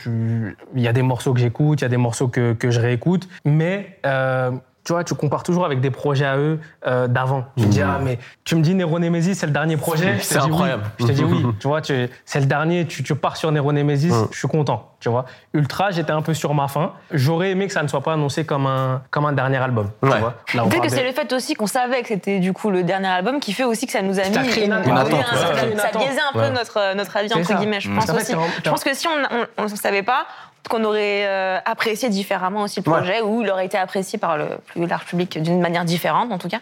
[0.74, 2.80] Il y a des morceaux que j'écoute, il y a des morceaux que, que je
[2.80, 3.28] réécoute.
[3.44, 3.98] Mais.
[4.06, 4.50] euh,
[4.84, 7.44] tu vois, tu compares toujours avec des projets à eux euh, d'avant.
[7.56, 10.18] Tu te dis, ah, mais tu me dis Nero Nemesis, c'est le dernier projet.
[10.20, 10.44] C'est oui.
[10.46, 10.82] incroyable.
[11.00, 11.44] Je te dis oui.
[11.60, 14.90] Tu vois, tu- c'est le dernier, tu, tu pars sur Nero Nemesis, je suis content.
[15.00, 16.92] Tu vois, Ultra, j'étais un peu sur ma fin.
[17.10, 19.90] J'aurais aimé que ça ne soit pas annoncé comme un, comme un dernier album.
[20.02, 22.70] Tu vois Là, Peut-être que c'est le fait aussi qu'on savait que c'était du coup
[22.70, 24.88] le dernier album qui fait aussi que ça nous a mis Ça une une- attente,
[24.88, 25.74] un- ouais.
[25.74, 26.50] biaisait un peu Ouais.
[26.50, 27.54] notre notre avis entre ça.
[27.54, 27.80] guillemets.
[27.80, 27.94] Je Mm.
[27.98, 28.32] pense aussi.
[28.64, 30.26] Je pense que si on ne savait pas
[30.68, 34.46] qu'on aurait euh, apprécié différemment aussi le projet ou il aurait été apprécié par le
[34.66, 36.60] plus large public d'une manière différente en tout cas.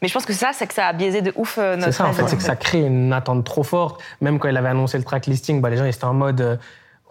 [0.00, 1.98] Mais je pense que ça, c'est que ça a biaisé de ouf euh, notre C'est
[1.98, 4.02] ça, en fait, c'est que ça crée une attente trop forte.
[4.20, 6.40] Même quand il avait annoncé le track listing, bah, les gens ils étaient en mode
[6.40, 6.56] euh,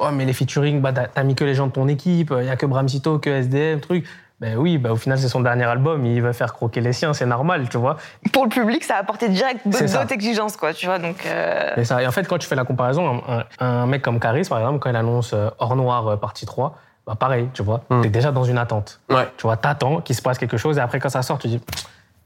[0.04, 2.44] Oh, mais les featuring, bah, t'as t'as mis que les gens de ton équipe, il
[2.44, 4.06] n'y a que Bramsito, que SDM, truc.
[4.42, 7.14] Ben oui, bah, au final, c'est son dernier album, il va faire croquer les siens,
[7.14, 7.98] c'est normal, tu vois.
[8.34, 10.98] Pour le public, ça a apporté direct d'autres exigences, quoi, tu vois.
[10.98, 13.22] Donc, euh, Et, ça, et en fait, quand tu fais la comparaison,
[13.60, 16.76] un, mec comme Caris, par exemple, quand il annonce euh, Hors Noir euh, partie 3,
[17.06, 18.02] bah pareil, tu vois, Mm.
[18.02, 19.00] t'es déjà dans une attente.
[19.12, 19.28] Ouais.
[19.38, 21.62] Tu vois, t'attends qu'il se passe quelque chose et après, quand ça sort, tu dis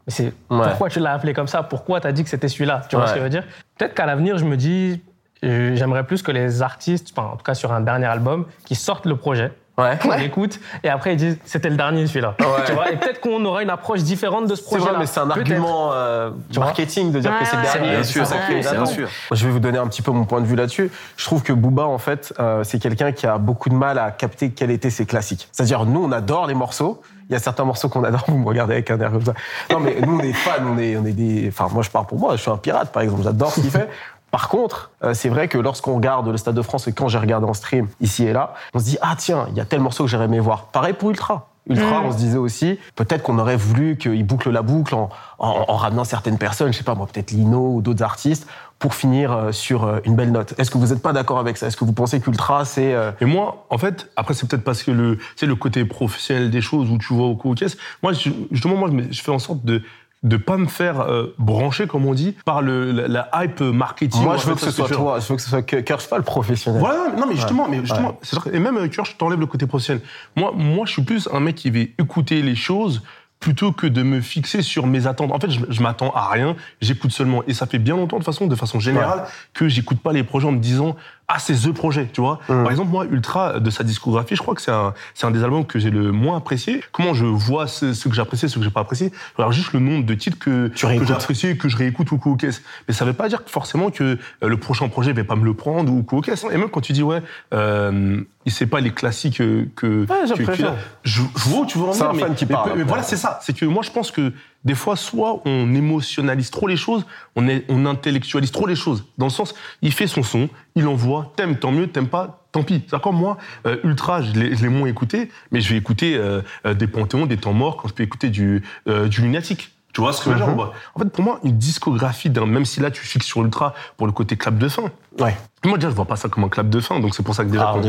[0.07, 0.67] Mais c'est Ouais.
[0.69, 1.63] pourquoi tu l'as appelé comme ça?
[1.63, 2.83] Pourquoi t'as dit que c'était celui-là?
[2.87, 3.09] Tu vois Ouais.
[3.09, 3.43] ce que je veux dire?
[3.77, 5.01] Peut-être qu'à l'avenir, je me dis
[5.43, 9.05] J'aimerais plus que les artistes, enfin, en tout cas sur un dernier album, qui sortent
[9.05, 9.97] le projet, Ouais.
[10.01, 12.35] qu'on l'écoute, et après ils disent c'était le dernier celui-là.
[12.39, 12.45] Ouais.
[12.65, 14.91] Tu vois, et peut-être qu'on aura une approche différente de ce C'est projet-là.
[14.91, 18.03] vrai, mais c'est un argument euh, marketing de dire Ouais, que c'est le dernier.
[18.03, 18.37] c'est ça.
[18.37, 18.75] crée Ouais, attente.
[18.75, 19.09] bien sûr.
[19.33, 20.89] Je vais vous donner un petit peu mon point de vue là-dessus.
[21.17, 24.11] Je trouve que Booba, en fait, euh, c'est quelqu'un qui a beaucoup de mal à
[24.11, 25.49] capter quels étaient ses classiques.
[25.51, 27.01] C'est-à-dire, nous, on adore les morceaux.
[27.29, 28.23] Il y a certains morceaux qu'on adore.
[28.27, 29.33] Vous me regardez avec un air comme ça.
[29.71, 30.51] Non, mais nous, on est fans.
[30.73, 31.49] On est, on est des.
[31.49, 32.37] Enfin, moi, je parle pour moi.
[32.37, 33.23] Je suis un pirate, par exemple.
[33.23, 33.89] J'adore ce qu'il fait.
[34.35, 37.19] Par contre, euh, c'est vrai que lorsqu'on regarde le Stade de France et quand j'ai
[37.19, 39.79] regardé en stream ici et là, on se dit ah tiens, il y a tel
[39.79, 40.65] morceau que j'aurais aimé voir.
[40.73, 41.47] Pareil pour Ultra.
[41.67, 45.65] Ultra, on se disait aussi, peut-être qu'on aurait voulu qu'il boucle la boucle en, en,
[45.69, 48.45] en ramenant certaines personnes, je sais pas moi, peut-être Lino ou d'autres artistes,
[48.77, 50.53] pour finir euh, sur euh, une belle note.
[50.59, 51.67] Est-ce que vous n'êtes pas d'accord avec ça?
[51.67, 52.93] Est-ce que vous pensez qu'Ultra, c'est...
[52.93, 56.51] euh, Et moi, en fait, après, c'est peut-être parce que le, sais, le côté professionnel
[56.51, 57.77] des choses où tu vois au coup aux caisses.
[58.03, 58.11] Moi,
[58.51, 59.81] justement, moi, je fais en sorte de
[60.23, 64.23] de pas me faire euh, brancher, comme on dit, par le, la, la hype marketing.
[64.23, 66.23] Moi, je veux que ce soit toi, je veux que ce soit Kirsch, pas le
[66.23, 66.79] professionnel.
[66.79, 68.17] Voilà, non mais justement, mais justement, Ouais.
[68.23, 70.01] c'est et même euh, Kirsch, je t'enlève le côté professionnel.
[70.35, 73.03] Moi, moi, je suis plus un mec qui va écouter les choses
[73.39, 75.31] plutôt que de me fixer sur mes attentes.
[75.31, 77.43] En fait, je, je m'attends à rien, j'écoute seulement.
[77.47, 80.47] Et ça fait bien longtemps, de façon, de façon générale, que j'écoute pas les projets
[80.47, 80.95] en me disant
[81.27, 82.39] ah c'est the projet, tu vois.
[82.49, 82.63] Mm.
[82.63, 85.43] Par exemple, moi, Ultra de sa discographie, je crois que c'est un, c'est un des
[85.43, 86.83] albums que j'ai le moins apprécié.
[86.91, 89.11] Comment je vois ce, ce que j'apprécie, ce que j'ai pas apprécié?
[89.11, 92.35] Je regarde juste le nombre de titres que, que apprécié, que je réécoute ou coup
[92.35, 92.61] caisse.
[92.87, 95.45] Mais ça veut pas dire que forcément que euh, le prochain projet va pas me
[95.45, 96.45] le prendre ou coup caisse.
[96.51, 97.21] Et même quand tu dis ouais,
[97.53, 100.63] euh, il sait pas les classiques euh, que Ouais, que- que-
[101.03, 102.71] je, je vois où tu veux en C'est venir, un fan mais- qui mais- parle,
[102.77, 103.39] Mais, voilà, c'est ça.
[103.41, 104.31] C'est que moi, je pense que
[104.65, 109.05] des fois, soit on émotionnalise trop les choses, on, intellectualise trop les choses.
[109.17, 112.63] Dans le sens, il fait son son, il envoie, t'aimes, tant mieux, t'aimes pas, tant
[112.63, 112.81] pis.
[112.87, 116.73] C'est comme moi, euh, Ultra, je l'ai moins écouté, mais je vais écouter euh, euh,
[116.73, 119.74] des Panthéons, des Temps Morts, quand je peux écouter du, euh, du Lunatic.
[119.95, 120.59] Tu vois ce que je veux dire Mhm.
[120.95, 124.07] En fait, pour moi, une discographie, d'un, même si là tu fixes sur Ultra pour
[124.07, 124.83] le côté clap de fin,
[125.21, 125.37] Ouais.
[125.63, 127.45] moi déjà je vois pas ça comme un clap de fin, donc c'est pour ça
[127.45, 127.79] que déjà Ah,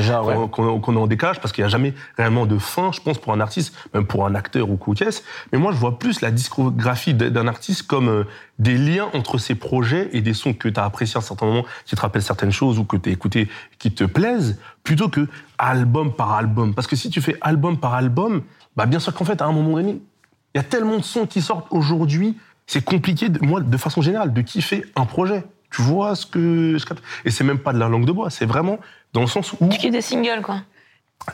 [0.52, 0.94] qu'on ouais.
[0.94, 3.40] est en décalage, parce qu'il n'y a jamais réellement de fin, je pense, pour un
[3.40, 5.22] artiste, même pour un acteur ou quoi qu'est-ce.
[5.52, 8.24] Mais moi je vois plus la discographie d'un artiste comme euh,
[8.60, 11.46] des liens entre ses projets et des sons que tu as appréciés à un certain
[11.46, 13.48] moment, qui te rappellent certaines choses ou que tu as écouté
[13.80, 15.26] qui te plaisent, plutôt que
[15.58, 16.72] album par album.
[16.72, 18.42] Parce que si tu fais album par album,
[18.76, 20.00] bah bien sûr qu'en fait à un moment donné,
[20.56, 22.34] il y a tellement de sons qui sortent aujourd'hui,
[22.66, 25.44] c'est compliqué, de, moi, de façon générale, de kiffer un projet.
[25.70, 28.30] Tu vois ce que je capte Et c'est même pas de la langue de bois,
[28.30, 28.78] c'est vraiment
[29.12, 29.68] dans le sens où.
[29.68, 30.62] Tu kiffes des singles, quoi.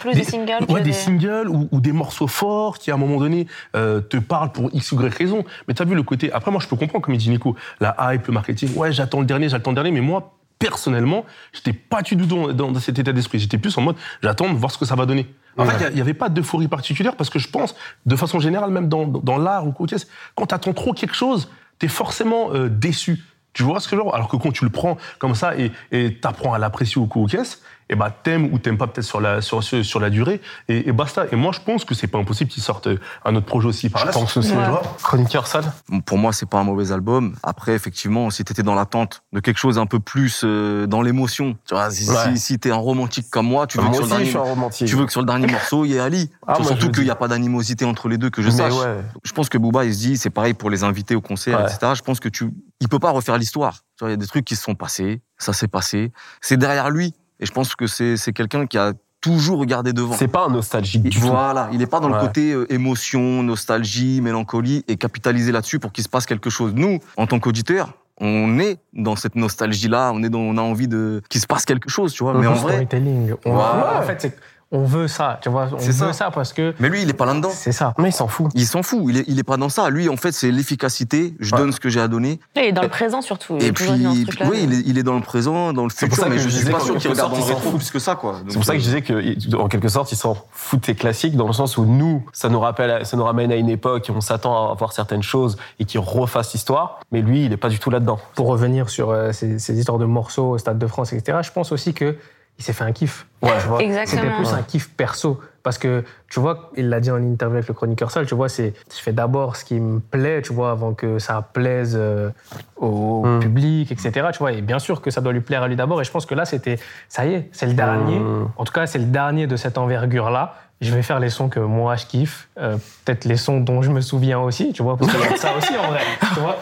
[0.01, 0.93] Plus des, singles que ouais, des des...
[0.93, 4.71] singles ou, ou des morceaux forts qui, à un moment donné, euh, te parlent pour
[4.73, 5.45] X ou Y raison.
[5.69, 6.33] Mais t'as vu le côté.
[6.33, 8.75] Après, moi, je peux comprendre, comme il dit Nico, la hype, le marketing.
[8.75, 9.93] Ouais, j'attends le dernier, j'attends le dernier.
[9.93, 13.39] Mais moi, personnellement, j'étais pas du tout dans, dans cet état d'esprit.
[13.41, 15.27] J'étais plus en mode, j'attends de voir ce que ça va donner.
[15.59, 17.75] En fait, il n'y avait pas d'euphorie particulière parce que je pense,
[18.07, 19.87] de façon générale, même dans, dans, l'art ou quoi
[20.35, 23.25] quand t'attends trop quelque chose, t'es forcément euh, déçu.
[23.53, 24.15] Tu vois ce que je veux dire?
[24.15, 27.27] Alors que quand tu le prends comme ça et t'apprends à l'apprécier au coup au
[27.27, 27.61] caisse,
[27.93, 30.89] et bah t'aimes ou t'aimes pas peut-être sur la sur, sur, sur la durée et,
[30.89, 31.27] et basta.
[31.31, 33.91] Et moi je pense que c'est pas impossible qu'ils sortent euh, un autre projet aussi
[33.91, 34.13] par Je là.
[34.13, 34.53] pense aussi.
[34.53, 34.65] Ouais.
[35.03, 35.71] Chroniqueur sale.
[36.07, 37.35] Pour moi, c'est pas un mauvais album.
[37.43, 41.57] Après, effectivement, si t'étais dans l'attente de quelque chose un peu plus euh, dans l'émotion,
[41.69, 42.17] tu vois, si, Ouais.
[42.35, 44.29] si, si t'es un romantique comme moi, tu veux, Moi que sur, aussi, le je
[44.31, 44.89] suis un dernier, romantique.
[44.89, 46.31] tu veux que sur le dernier morceau, il y ait Ali.
[46.47, 48.57] Ah, moi, je Surtout qu'il n'y a pas d'animosité entre les deux, que je Mais
[48.57, 48.73] sache.
[48.73, 48.97] ouais.
[49.25, 51.65] Je pense que Booba, il se dit, c'est pareil pour les invités au concert, Ouais.
[51.73, 51.93] etc.
[51.95, 52.51] Je pense que tu,
[52.81, 53.75] il peut pas refaire l'histoire.
[53.99, 56.57] Tu vois, il y a des trucs qui se sont passés, ça s'est passé, c'est
[56.57, 57.15] derrière lui.
[57.43, 60.15] Et je pense que c'est, c'est quelqu'un qui a toujours regardé devant.
[60.15, 61.19] C'est pas un nostalgique du tout.
[61.27, 62.21] Voilà, il n'est pas dans le Ouais.
[62.21, 66.73] côté euh, émotion, nostalgie, mélancolie et capitaliser là-dessus pour qu'il se passe quelque chose.
[66.75, 70.87] Nous, en tant qu'auditeurs, on est dans cette nostalgie-là, on est dans, on a envie
[70.89, 72.35] de qu'il se passe quelque chose, tu vois.
[72.35, 73.35] Mais en vrai, storytelling.
[73.45, 74.01] On, Voilà.
[74.01, 74.37] En fait, c'est
[74.73, 75.69] on veut ça, tu vois.
[75.73, 76.13] On C'est veut ça.
[76.13, 76.31] ça.
[76.31, 77.51] parce que mais lui, il est pas là-dedans.
[77.53, 77.95] c'est ça.
[77.99, 78.51] Mais il s'en fout.
[78.55, 79.01] Il s'en fout.
[79.09, 79.91] Il est, il est pas dans ça.
[79.91, 81.35] Lui, en fait, c'est l'efficacité.
[81.41, 81.59] Je Ouais.
[81.61, 82.41] donne ce que j'ai à donner.
[82.57, 83.57] Il est dans le présent, surtout.
[83.61, 86.07] Il Et est puis, oui, il est, il est dans le présent, dans le C'est
[86.09, 87.33] pour futur, ça mais que je je suis disais pas qu'en sûr qu'il quelque regarde
[87.37, 88.37] il s'en rétro plus que ça, quoi.
[88.49, 91.37] C'est pour ça que je disais que, en quelque sorte, ils s'en foutent des classiques,
[91.37, 94.21] dans le sens où nous, ça nous rappelle, ça nous ramène à une époque, on
[94.21, 97.79] s'attend à voir certaines choses et qui refassent l'histoire, mais lui, il n'est pas du
[97.79, 98.19] tout là-dedans.
[98.35, 101.51] Pour revenir sur euh, ces, ces histoires de morceaux au Stade de France, etc., je
[101.51, 102.17] pense aussi que
[102.59, 103.27] il s'est fait un kiff.
[103.43, 103.83] Ouais, tu vois.
[103.83, 104.23] Exactement.
[104.23, 105.41] C'était plus un kiff perso.
[105.63, 108.49] Parce que, tu vois, il l'a dit en interview avec le chroniqueur seul, tu vois,
[108.49, 112.31] c'est, je fais d'abord ce qui me plaît, tu vois, avant que ça plaise euh,
[112.77, 113.41] au Mm.
[113.41, 114.53] public, etc., tu vois.
[114.53, 116.01] Et bien sûr que ça doit lui plaire à lui d'abord.
[116.01, 118.19] Et je pense que là, c'était, ça y est, c'est le dernier.
[118.19, 118.49] Mm.
[118.57, 120.57] En tout cas, c'est le dernier de cette envergure-là.
[120.83, 123.91] Je vais faire les sons que moi je kiffe, euh, peut-être les sons dont je
[123.91, 126.01] me souviens aussi, tu vois, parce qu'il y a de ça aussi en vrai.
[126.35, 126.59] Tu vois,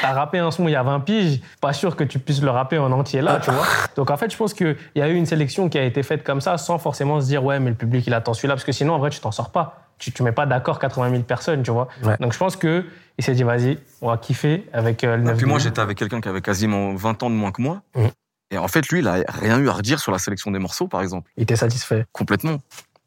[0.00, 2.50] t'as rappé un son il y a 20 piges, pas sûr que tu puisses le
[2.50, 3.66] rapper en entier là, tu vois.
[3.96, 6.24] Donc en fait, je pense qu'il y a eu une sélection qui a été faite
[6.24, 8.72] comme ça, sans forcément se dire ouais, mais le public il attend celui-là, parce que
[8.72, 9.80] sinon en vrai tu t'en sors pas.
[9.98, 11.88] Tu, tu mets pas d'accord 80 000 personnes, tu vois.
[12.02, 12.16] Ouais.
[12.18, 12.84] Donc je pense que
[13.18, 15.80] il s'est dit vas-y, on va kiffer avec euh, le Et 9 puis moi, j'étais
[15.80, 17.82] avec quelqu'un qui avait quasiment 20 ans de moins que moi.
[17.96, 18.10] Mhm.
[18.50, 20.86] Et en fait, lui, il a rien eu à redire sur la sélection des morceaux,
[20.86, 21.30] par exemple.
[21.36, 22.06] Il était satisfait.
[22.12, 22.58] Complètement.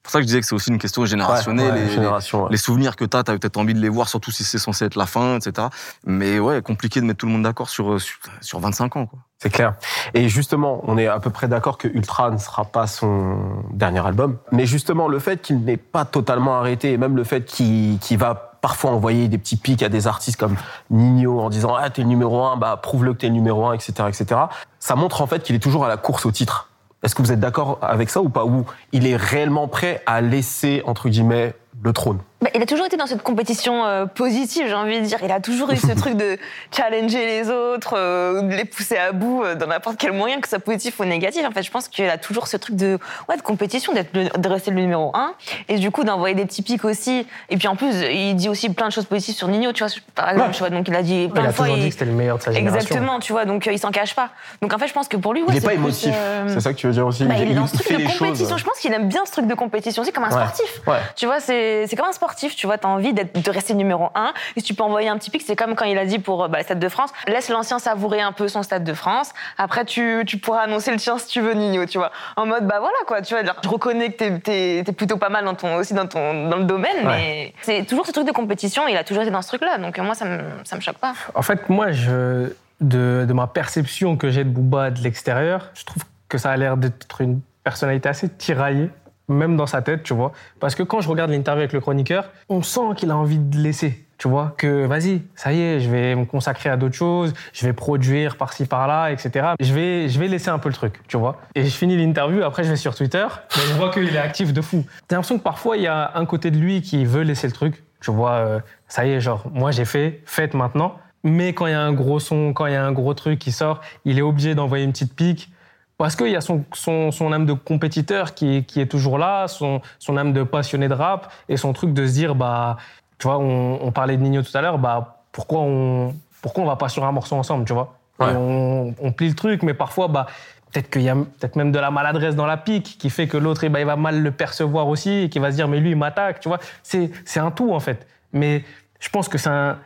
[0.07, 1.73] C'est pour ça que je disais que c'est aussi une question générationnelle.
[1.73, 2.49] Ouais, ouais, et- génération, ouais.
[2.49, 4.57] les souvenirs que tu as, tu as peut-être envie de les voir, surtout si c'est
[4.57, 5.67] censé être la fin, etc.
[6.05, 9.05] Mais ouais, compliqué de mettre tout le monde d'accord sur, euh, sur, sur 25 ans.
[9.05, 9.19] Quoi.
[9.39, 9.75] C'est clair.
[10.13, 13.37] Et justement, on est à peu près d'accord que Ultra ne sera pas son
[13.73, 14.37] dernier album.
[14.53, 18.17] Mais justement, le fait qu'il n'ait pas totalement arrêté, et même le fait qu'il qu'il
[18.17, 20.55] va parfois envoyer des petits pics à des artistes comme
[20.89, 23.73] Nino en disant ah t'es le numéro un, bah prouve-le que t'es le numéro un,
[23.73, 24.41] etc., etc.
[24.79, 26.66] Ça montre en fait qu'il est toujours à la course au titre.
[27.03, 28.45] Est-ce que vous êtes d'accord avec ça ou pas?
[28.45, 32.19] Ou il est réellement prêt à laisser entre guillemets le trône?
[32.39, 35.17] Bah, il a toujours été dans cette compétition euh, positive, j'ai envie de dire.
[35.23, 36.37] Il a toujours eu ce truc de
[36.71, 40.47] challenger les autres, euh, de les pousser à bout euh, dans n'importe quel moyen, que
[40.47, 41.43] ce soit positif ou négatif.
[41.47, 44.29] En fait, je pense qu'il a toujours ce truc de, ouais, de compétition, d'être le-
[44.29, 45.33] de rester le numéro un.
[45.67, 47.25] Et du coup, d'envoyer des petits pics aussi.
[47.49, 49.91] Et puis en plus, il dit aussi plein de choses positives sur Nino, tu vois.
[50.13, 50.53] Par exemple, Ouais.
[50.53, 51.65] tu vois, donc il a dit plein Il a de fois.
[51.65, 52.77] toujours dit il- que c'était le meilleur de sa génération.
[52.79, 54.29] Exactement, tu vois, donc euh, il s'en cache pas.
[54.61, 56.13] Donc en fait, je pense que pour lui, ouais, Il n'est c'est pas plus, émotif.
[56.15, 57.83] euh, C'est ça que tu veux dire aussi bah, il est dans il ce fait
[57.85, 58.19] truc de les choses.
[58.19, 58.57] compétition.
[58.57, 60.33] Je pense qu'il aime bien ce truc de compétition aussi, comme un Ouais.
[60.33, 60.81] sportif.
[60.85, 60.99] Ouais.
[61.15, 64.09] Tu vois, c'est c'est comme un sportif, tu vois, t'as envie d'être, de rester numéro
[64.15, 64.33] un.
[64.55, 66.43] Et si tu peux envoyer un petit pic, c'est comme quand il a dit pour
[66.43, 69.33] euh, bah, le Stade de France, laisse l'ancien savourer un peu son Stade de France.
[69.57, 72.11] Après, tu, tu pourras annoncer le tien si tu veux, Nino, tu vois.
[72.35, 75.29] En mode, bah voilà, quoi, tu vois, je reconnais que t'es, t'es, t'es plutôt pas
[75.29, 78.31] mal dans ton, aussi dans, ton, dans le domaine, mais c'est toujours ce truc de
[78.31, 80.97] compétition, il a toujours été dans ce truc-là, donc moi, ça me, ça me choque
[80.97, 81.13] pas.
[81.35, 85.85] En fait, moi, je, de, de ma perception que j'ai de Booba de l'extérieur, je
[85.85, 88.89] trouve que ça a l'air d'être une personnalité assez tiraillée,
[89.27, 90.31] même dans sa tête, tu vois.
[90.59, 93.57] Parce que quand je regarde l'interview avec le chroniqueur, on sent qu'il a envie de
[93.57, 94.05] laisser.
[94.17, 97.65] tu vois, que vas-y, ça y est, je vais me consacrer à d'autres choses, je
[97.65, 99.49] vais produire par-ci par-là, etc.
[99.59, 101.39] Je vais, je vais laisser un peu le truc, tu vois.
[101.53, 104.53] Et je finis l'interview, après je vais sur Twitter, et je vois qu'il est actif
[104.53, 104.85] de fou.
[105.07, 107.53] T'as l'impression que parfois il y a un côté de lui qui veut laisser le
[107.53, 110.97] truc, tu vois, euh, ça y est, genre, moi j'ai fait, faites maintenant.
[111.23, 113.37] Mais quand il y a un gros son, quand il y a un gros truc
[113.37, 115.51] qui sort, il est obligé d'envoyer une petite pique.
[115.97, 119.47] Parce qu'il y a son, son, son, âme de compétiteur qui, qui est toujours là,
[119.47, 122.77] son, son âme de passionné de rap, et son truc de se dire, bah,
[123.17, 126.67] tu vois, on, on parlait de Nino tout à l'heure, bah, pourquoi on, pourquoi on
[126.67, 127.95] va pas sur un morceau ensemble, tu vois?
[128.19, 128.27] Ouais.
[128.35, 130.27] On, on plie le truc, mais parfois, bah,
[130.71, 133.37] peut-être qu'il y a peut-être même de la maladresse dans la pique qui fait que
[133.37, 135.79] l'autre, eh ben, il va mal le percevoir aussi et qui va se dire, mais
[135.79, 136.59] lui, il m'attaque, tu vois?
[136.83, 138.05] C'est, c'est un tout, en fait.
[138.33, 138.63] Mais
[138.99, 139.79] je pense que c'est un.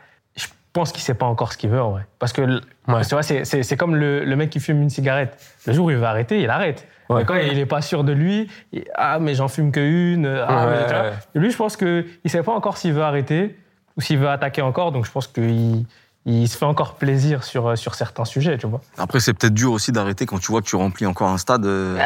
[0.74, 2.06] Je pense qu'il sait pas encore ce qu'il veut, en vrai.
[2.18, 4.88] Parce que, que, tu vois, c'est, c'est, c'est comme le, le mec qui fume une
[4.88, 5.36] cigarette.
[5.66, 6.86] Le jour où il va arrêter, il arrête.
[7.10, 7.18] Ouais.
[7.18, 10.24] Mais quand il est pas sûr de lui, il- ah, mais j'en fume que une.
[10.26, 11.02] Ah, Ouais, mais, tu vois.
[11.02, 11.12] ouais.
[11.34, 13.58] Et Lui, je pense qu'il ne sait pas encore s'il veut arrêter
[13.98, 14.92] ou s'il veut attaquer encore.
[14.92, 15.84] Donc, je pense qu'il
[16.24, 18.80] il se fait encore plaisir sur, sur certains sujets, tu vois.
[18.96, 21.66] Après, c'est peut-être dur aussi d'arrêter quand tu vois que tu remplis encore un stade.
[21.66, 21.98] euh,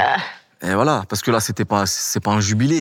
[0.62, 2.80] Et voilà, parce que là, c'était pas, c'est pas un jubilé.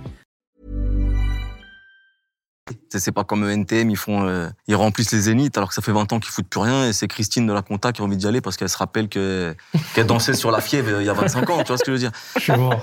[2.91, 5.81] C'est c'est pas comme NTM, ils font, euh, ils remplissent les zéniths alors que ça
[5.81, 8.03] fait 20 ans qu'ils foutent plus rien et c'est Christine de la Conta qui a
[8.03, 9.55] envie d'y aller parce qu'elle se rappelle que
[9.95, 11.95] qu'elle dansait sur la fièvre euh, il y a 25 ans, tu vois ce que
[11.95, 12.11] je veux dire.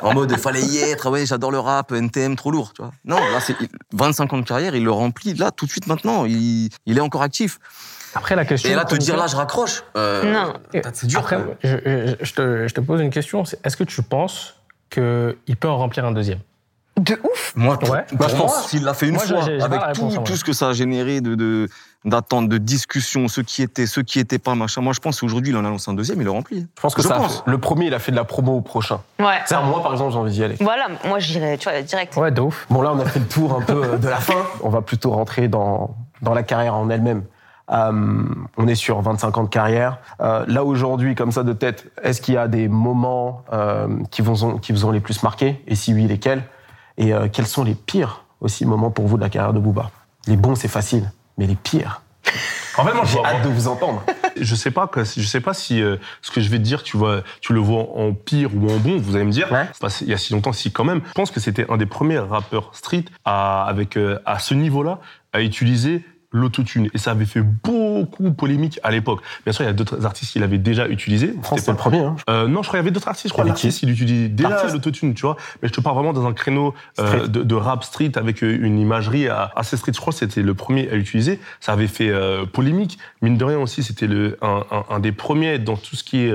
[0.02, 2.92] En mode, il fallait y être, ouais, j'adore le rap, NTM, trop lourd, tu vois.
[3.04, 3.54] Non, là, c'est
[3.92, 7.02] 25 ans de carrière, il le remplit, là, tout de suite maintenant, il, il est
[7.02, 7.58] encore actif.
[8.14, 8.70] Après, la question.
[8.70, 10.54] Et là, te dire, là, je raccroche, euh, Non.
[10.94, 11.18] c'est dur.
[11.18, 13.42] Après, je, je- je te, je te pose une question.
[13.62, 14.54] Est-ce que tu penses
[14.88, 16.38] qu'il peut en remplir un deuxième?
[16.98, 18.04] De ouf Moi, pour, Ouais.
[18.08, 20.44] pour Bah, je moi, pense- s'il l'a fait une moi, fois, avec tout, tout ce
[20.44, 21.68] que ça a généré de, de,
[22.04, 24.80] d'attentes, de discussions, ceux qui étaient, ceux qui étaient pas, machin.
[24.80, 26.66] Moi, je pense qu'aujourd'hui, il en annonce un deuxième, il le remplit.
[26.76, 27.14] Je pense que Je ça.
[27.14, 27.36] a pense.
[27.44, 29.00] fait- le premier, il a fait de la promo au prochain.
[29.18, 29.38] Ouais.
[29.46, 30.56] C'est moi, par exemple, j'ai envie d'y aller.
[30.60, 32.16] Voilà, moi j'irais, tu vois, direct.
[32.16, 32.66] Ouais, de ouf.
[32.70, 34.42] Bon, là, on a fait le tour un peu euh, de la fin.
[34.62, 37.22] On va plutôt rentrer dans, dans la carrière en elle-même.
[37.70, 38.22] Euh,
[38.56, 39.98] on est sur 25 ans de carrière.
[40.20, 44.22] Euh, là, aujourd'hui, comme ça de tête, est-ce qu'il y a des moments euh, qui,
[44.22, 45.62] vous ont, qui vous ont les plus marqués?
[45.66, 46.42] Et si oui, lesquels?
[46.98, 49.90] Et euh, quels sont les pires aussi moments pour vous de la carrière de Booba?
[50.26, 52.02] Les bons, c'est facile, mais les pires
[52.76, 54.02] En fait, J'ai hâte de vous entendre.
[54.40, 56.96] Je sais pas, je sais pas si euh, ce que je vais te dire, tu
[56.96, 58.96] vois, tu le vois en pire ou en bon.
[58.98, 59.50] Vous allez me dire.
[59.50, 59.66] Ouais.
[60.02, 61.00] Il y a si longtemps, si quand même.
[61.08, 65.00] Je pense que c'était un des premiers rappeurs street à, avec euh, à ce niveau-là
[65.32, 69.20] à utiliser l'autotune et ça avait fait beaucoup polémique à l'époque.
[69.44, 71.34] Bien sûr, il y a d'autres artistes qui l'avaient déjà utilisé.
[71.42, 72.00] France, C'était le premier.
[72.00, 72.16] Hein.
[72.28, 73.28] Euh, non, je crois qu'il y avait d'autres artistes.
[73.28, 75.36] Je crois l'artiste, il utilisait déjà l'autotune, tu vois.
[75.62, 78.58] Mais je te parle vraiment dans un créneau euh, de, de rap street avec euh,
[78.60, 79.92] une imagerie à- assez street.
[79.94, 81.40] Je crois que c'était le premier à l'utiliser.
[81.60, 82.98] Ça avait fait euh, polémique.
[83.22, 86.18] Mine de rien aussi, c'était le un, un- un des premiers dans tout ce qui
[86.26, 86.32] est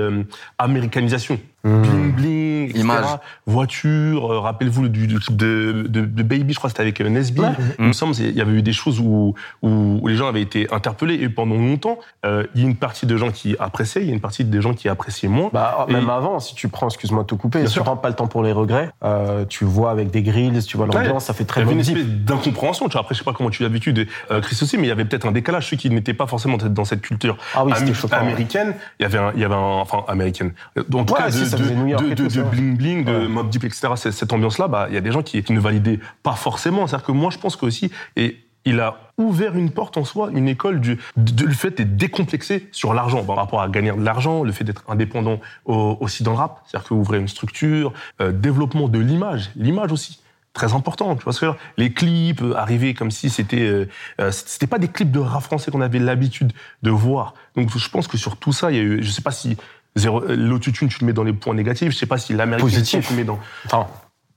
[0.58, 1.38] américanisation.
[1.64, 2.80] Bling bling, etc.
[2.80, 3.04] Image.
[3.46, 7.00] Voiture, euh, rappelez-vous du, du clip de, de, de Baby, je crois que c'était avec
[7.00, 7.40] euh, Nesby.
[7.78, 10.42] Il me semble il y avait eu des choses où, où, où les gens avaient
[10.42, 14.02] été interpellés et pendant longtemps, euh, il y a une partie de gens qui appréciaient,
[14.02, 15.50] il y a une partie des gens qui appréciaient moins.
[15.52, 17.84] Bah, Et- même avant, si tu prends, excuse-moi de te couper, Bien si tu sûr.
[17.84, 20.86] prends pas le temps pour les regrets, euh, tu vois avec des grilles, tu vois
[20.86, 21.20] l'ambiance, Ouais.
[21.20, 22.86] ça fait très Il y avait bon une espèce d'incompréhension.
[22.88, 24.84] Tu vois, après, je sais pas comment tu l'as vécu, de, euh, Chris aussi, mais
[24.84, 25.68] il y avait peut-être un décalage.
[25.68, 28.22] Ceux qui n'étaient pas forcément dans cette culture Ah oui, choquant, ouais.
[28.22, 30.52] américaine, il y avait un, il y avait un, enfin, américaine.
[30.76, 32.04] En tout Ouais, cas, de, si, ça de, New York
[32.50, 33.28] bling bling, de Ouais.
[33.28, 33.88] Mob Deep, etc.
[33.96, 36.86] Cette ambiance-là, bah, il y a des gens qui, qui ne validaient pas forcément.
[36.86, 40.30] C'est-à-dire que moi, je pense que aussi, et il a ouvert une porte en soi,
[40.32, 43.92] une école du, de, de- le fait d'être décomplexé sur l'argent, par rapport à gagner
[43.92, 46.62] de l'argent, le fait d'être indépendant au- aussi dans le rap.
[46.66, 50.20] C'est-à-dire que ouvrir une structure, euh, développement de l'image, l'image aussi
[50.54, 51.14] très important.
[51.16, 53.86] Tu vois ce que Les clips euh, arrivaient comme si c'était euh,
[54.20, 57.34] euh, c'était pas des clips de rap français qu'on avait l'habitude de voir.
[57.56, 59.56] Donc je pense que sur tout ça, il y a eu, je sais pas si
[59.96, 63.06] l'autotune tu le mets dans les points négatifs, je sais pas si l'américain Positif.
[63.06, 63.86] tu le mets dans Enfin,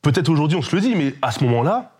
[0.01, 1.91] peut-être aujourd'hui on se le dit, mais à ce moment-là,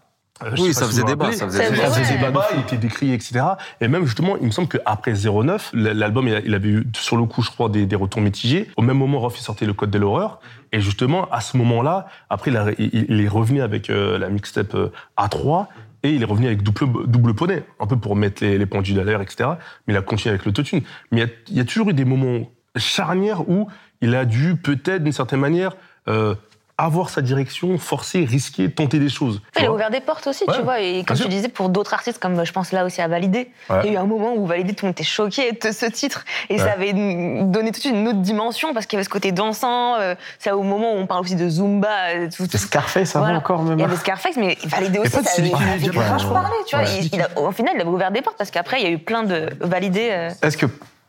[0.43, 1.89] euh, Oui, ça faisait débat, rappelez, ça faisait débat.
[1.89, 3.39] ça faisait débat, il était décrié, etc.
[3.81, 7.41] Et même justement, il me semble qu'après 09, l'album, il avait eu sur le coup,
[7.41, 8.69] je crois, des, des retours mitigés.
[8.77, 10.39] Au même moment, Rof, il sortait le Code de l'horreur.
[10.71, 14.29] Et justement, à ce moment-là, après, il, a- il- il est revenu avec euh, la
[14.29, 15.65] mixtape euh, A3.
[16.03, 18.99] Et il est revenu avec double, double poney, un peu pour mettre les, les pendules
[18.99, 19.49] à l'air, etc.
[19.87, 20.81] Mais il a continué avec l'autotune.
[21.11, 23.67] Mais il y, a, il y a toujours eu des moments charnières où
[24.01, 25.75] il a dû, peut-être, d'une certaine manière,
[26.08, 26.36] euh,
[26.80, 29.41] avoir sa direction, forcer, risquer, tenter des choses.
[29.60, 30.80] Il a ouvert des portes aussi, Ouais, tu vois.
[30.80, 33.77] Et comme tu disais, pour d'autres artistes, comme je pense là aussi à Validé, Ouais.
[33.84, 35.88] il y a eu un moment où Validé, tout le monde était choqué de ce
[35.88, 36.23] titre.
[36.49, 36.60] Et Ouais.
[36.60, 39.32] ça avait donné tout de suite une autre dimension parce qu'il y avait ce côté
[39.32, 39.95] dansant.
[39.95, 41.88] euh, C'est au moment où on parle aussi de Zumba.
[42.13, 43.39] euh, Tout, tout- Scarface, ça va Voilà.
[43.39, 43.80] encore même.
[43.80, 46.86] Il y avait Scarface, mais Validé aussi, ça avait, avait grave parlé, tu vois.
[46.88, 48.91] Il- il a- au final, il a ouvert des portes parce qu'après, il y a
[48.91, 50.10] eu plein de Validés.
[50.12, 50.67] euh, Est-ce que,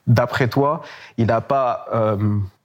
[0.09, 0.83] d'après toi,
[1.18, 2.16] il n'a pas euh,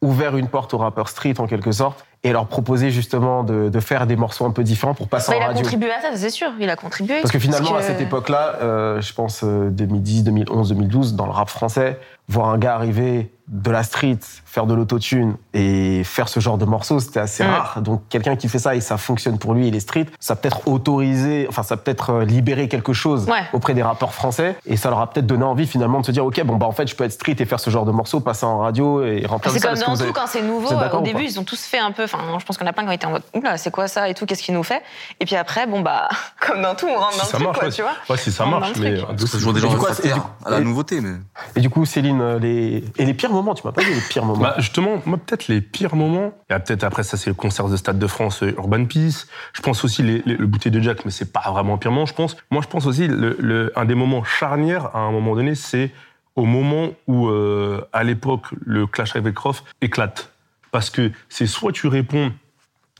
[0.01, 3.79] ouvert une porte aux rappeurs street en quelque sorte et leur proposé justement de, de
[3.81, 6.01] faire des morceaux un peu différents pour passer bah, en il a radio contribué à
[6.01, 6.47] ça, c'est sûr.
[6.59, 7.19] Il a contribué.
[7.19, 11.25] Parce que finalement, Parce à cette époque-là, euh, je pense euh, 2010, 2011, 2012, dans
[11.25, 16.29] le rap français, voir un gars arriver de la street, faire de l'autotune et faire
[16.29, 17.47] ce genre de morceaux, c'était assez Mm.
[17.49, 17.81] rare.
[17.81, 20.65] Donc quelqu'un qui fait ça et ça fonctionne pour lui, il est street, ça peut-être
[20.69, 23.41] autorisé, enfin ça peut-être euh, libéré quelque chose Ouais.
[23.51, 26.25] auprès des rappeurs français et ça leur a peut-être donné envie finalement de se dire
[26.25, 28.21] ok bon bah en fait je peux être street et faire ce genre de morceaux,
[28.21, 31.23] passer en radio et remplir C'est comme dans tout, avez- quand c'est nouveau, au début,
[31.25, 32.05] ils ont tous fait un peu.
[32.05, 33.71] Enfin, je pense qu'il y en a plein qui ont été en mode Oula, c'est
[33.71, 34.81] quoi ça et tout, qu'est-ce qu'il nous fait
[35.19, 36.07] Et puis après, bon, bah,
[36.39, 37.73] comme dans tout, on rentre dans Si le ça truc, marche, quoi, ouais.
[37.73, 37.91] tu vois.
[38.09, 38.95] Ouais, si ça marche, mais
[39.27, 39.69] toujours des gens
[40.45, 41.15] à la nouveauté, mais.
[41.55, 42.83] Et du coup Céline, euh, les...
[42.97, 44.41] et les pires moments, tu m'as pas dit les pires moments.
[44.41, 47.35] Bah, justement, moi, peut-être les pires moments, il y a peut-être après ça, c'est le
[47.35, 49.27] concert de Stade de France, euh, Urban Peace.
[49.53, 52.13] Je pense aussi le bouteille de Jack, mais c'est pas vraiment un pire moment, je
[52.13, 52.37] pense.
[52.49, 53.07] Moi, je pense aussi,
[53.75, 55.91] un des moments charnières, à un moment donné, c'est
[56.35, 60.31] au moment où, euh, à l'époque, le clash avec Roth éclate.
[60.71, 62.31] Parce que c'est soit tu réponds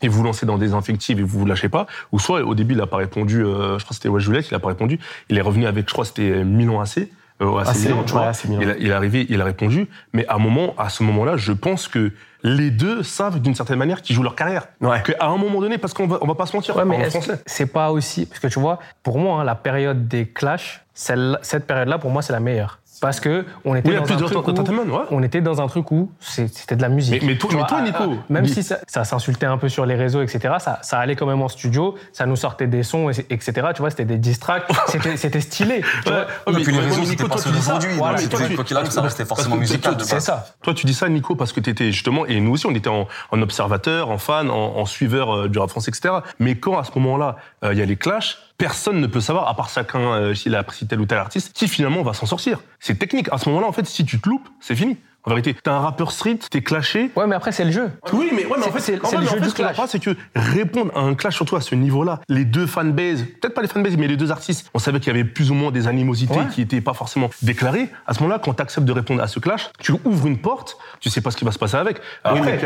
[0.04, 2.76] et vous lancez dans des infectives et vous vous lâchez pas, ou soit au début
[2.76, 5.42] il a pas répondu, je crois que c'était Juliette, il a pas répondu, il est
[5.42, 7.08] revenu avec, je crois c'était Milan AC,
[7.46, 8.32] euh, Milan, tu vois.
[8.48, 8.62] Milan.
[8.62, 11.38] Il, a- il est arrivé, il a répondu, mais à un moment, à ce moment-là,
[11.38, 12.12] je pense que
[12.44, 14.68] les deux savent d'une certaine manière qu'ils jouent leur carrière.
[14.82, 15.02] Ouais.
[15.04, 17.08] Qu'à un moment donné, parce qu'on va, on va pas se mentir, Ouais, mais
[17.46, 18.26] c'est pas aussi.
[18.26, 22.12] Parce que tu vois, pour moi, hein, la période des clashs, celle- cette période-là, pour
[22.12, 22.80] moi, c'est la meilleure.
[23.04, 25.04] Parce que on était Oui, dans un truc où, entertainment, ouais.
[25.12, 27.22] on était dans un truc où c'est- c'était de la musique.
[27.22, 29.58] Mais- mais toi- Tu mais vois, toi, Nico, même dis- si ça, ça s'insultait un
[29.58, 32.68] peu sur les réseaux, etc., ça, ça allait quand même en studio, ça nous sortait
[32.68, 33.52] des sons, et- etc.
[33.76, 34.72] Tu vois, c'était des distracts,
[35.18, 35.82] c'était stylé.
[36.06, 36.20] tu vois.
[36.20, 37.80] Ouais, mais puis les réseaux, c'était Nico, pas toi, ceux tu dis ça.
[37.98, 38.18] Voilà,
[38.56, 40.46] quoi qu'il arrive, restait forcément musical, C'est ça.
[40.62, 42.88] Toi, tu dis ça, Nico, parce que tu étais justement, et nous aussi, on était
[42.88, 46.16] en, en observateur, en fan, en, en suiveur euh, du rap français, etc.
[46.40, 47.36] Mais quand à ce moment-là,
[47.66, 50.56] euh, il y a les clashs, personne ne peut savoir, à part chacun, euh, s'il
[50.56, 52.62] a apprécié tel ou tel artiste, qui finalement va s'en sortir.
[52.80, 53.30] C'est technique.
[53.32, 54.98] À ce moment-là, en fait, si tu te loupes, c'est fini.
[55.26, 57.10] En vérité, t'es un rappeur street, t'es clashé.
[57.16, 57.90] Ouais, mais après, c'est le jeu.
[58.12, 59.44] Oui, mais, ouais, mais en C'est- fait, c'est- en c'est fait, le en jeu fait,
[59.44, 59.78] du ce clash.
[59.88, 63.62] c'est que répondre à un clash, surtout à ce niveau-là, les deux fanbases, peut-être pas
[63.62, 65.88] les fanbases, mais les deux artistes, on savait qu'il y avait plus ou moins des
[65.88, 66.48] animosités Ouais.
[66.54, 67.88] qui étaient pas forcément déclarées.
[68.06, 70.78] À ce moment-là, quand tu acceptes de répondre à ce clash, tu ouvres une porte,
[71.00, 71.98] tu sais pas ce qui va se passer avec.
[72.26, 72.60] Après, mais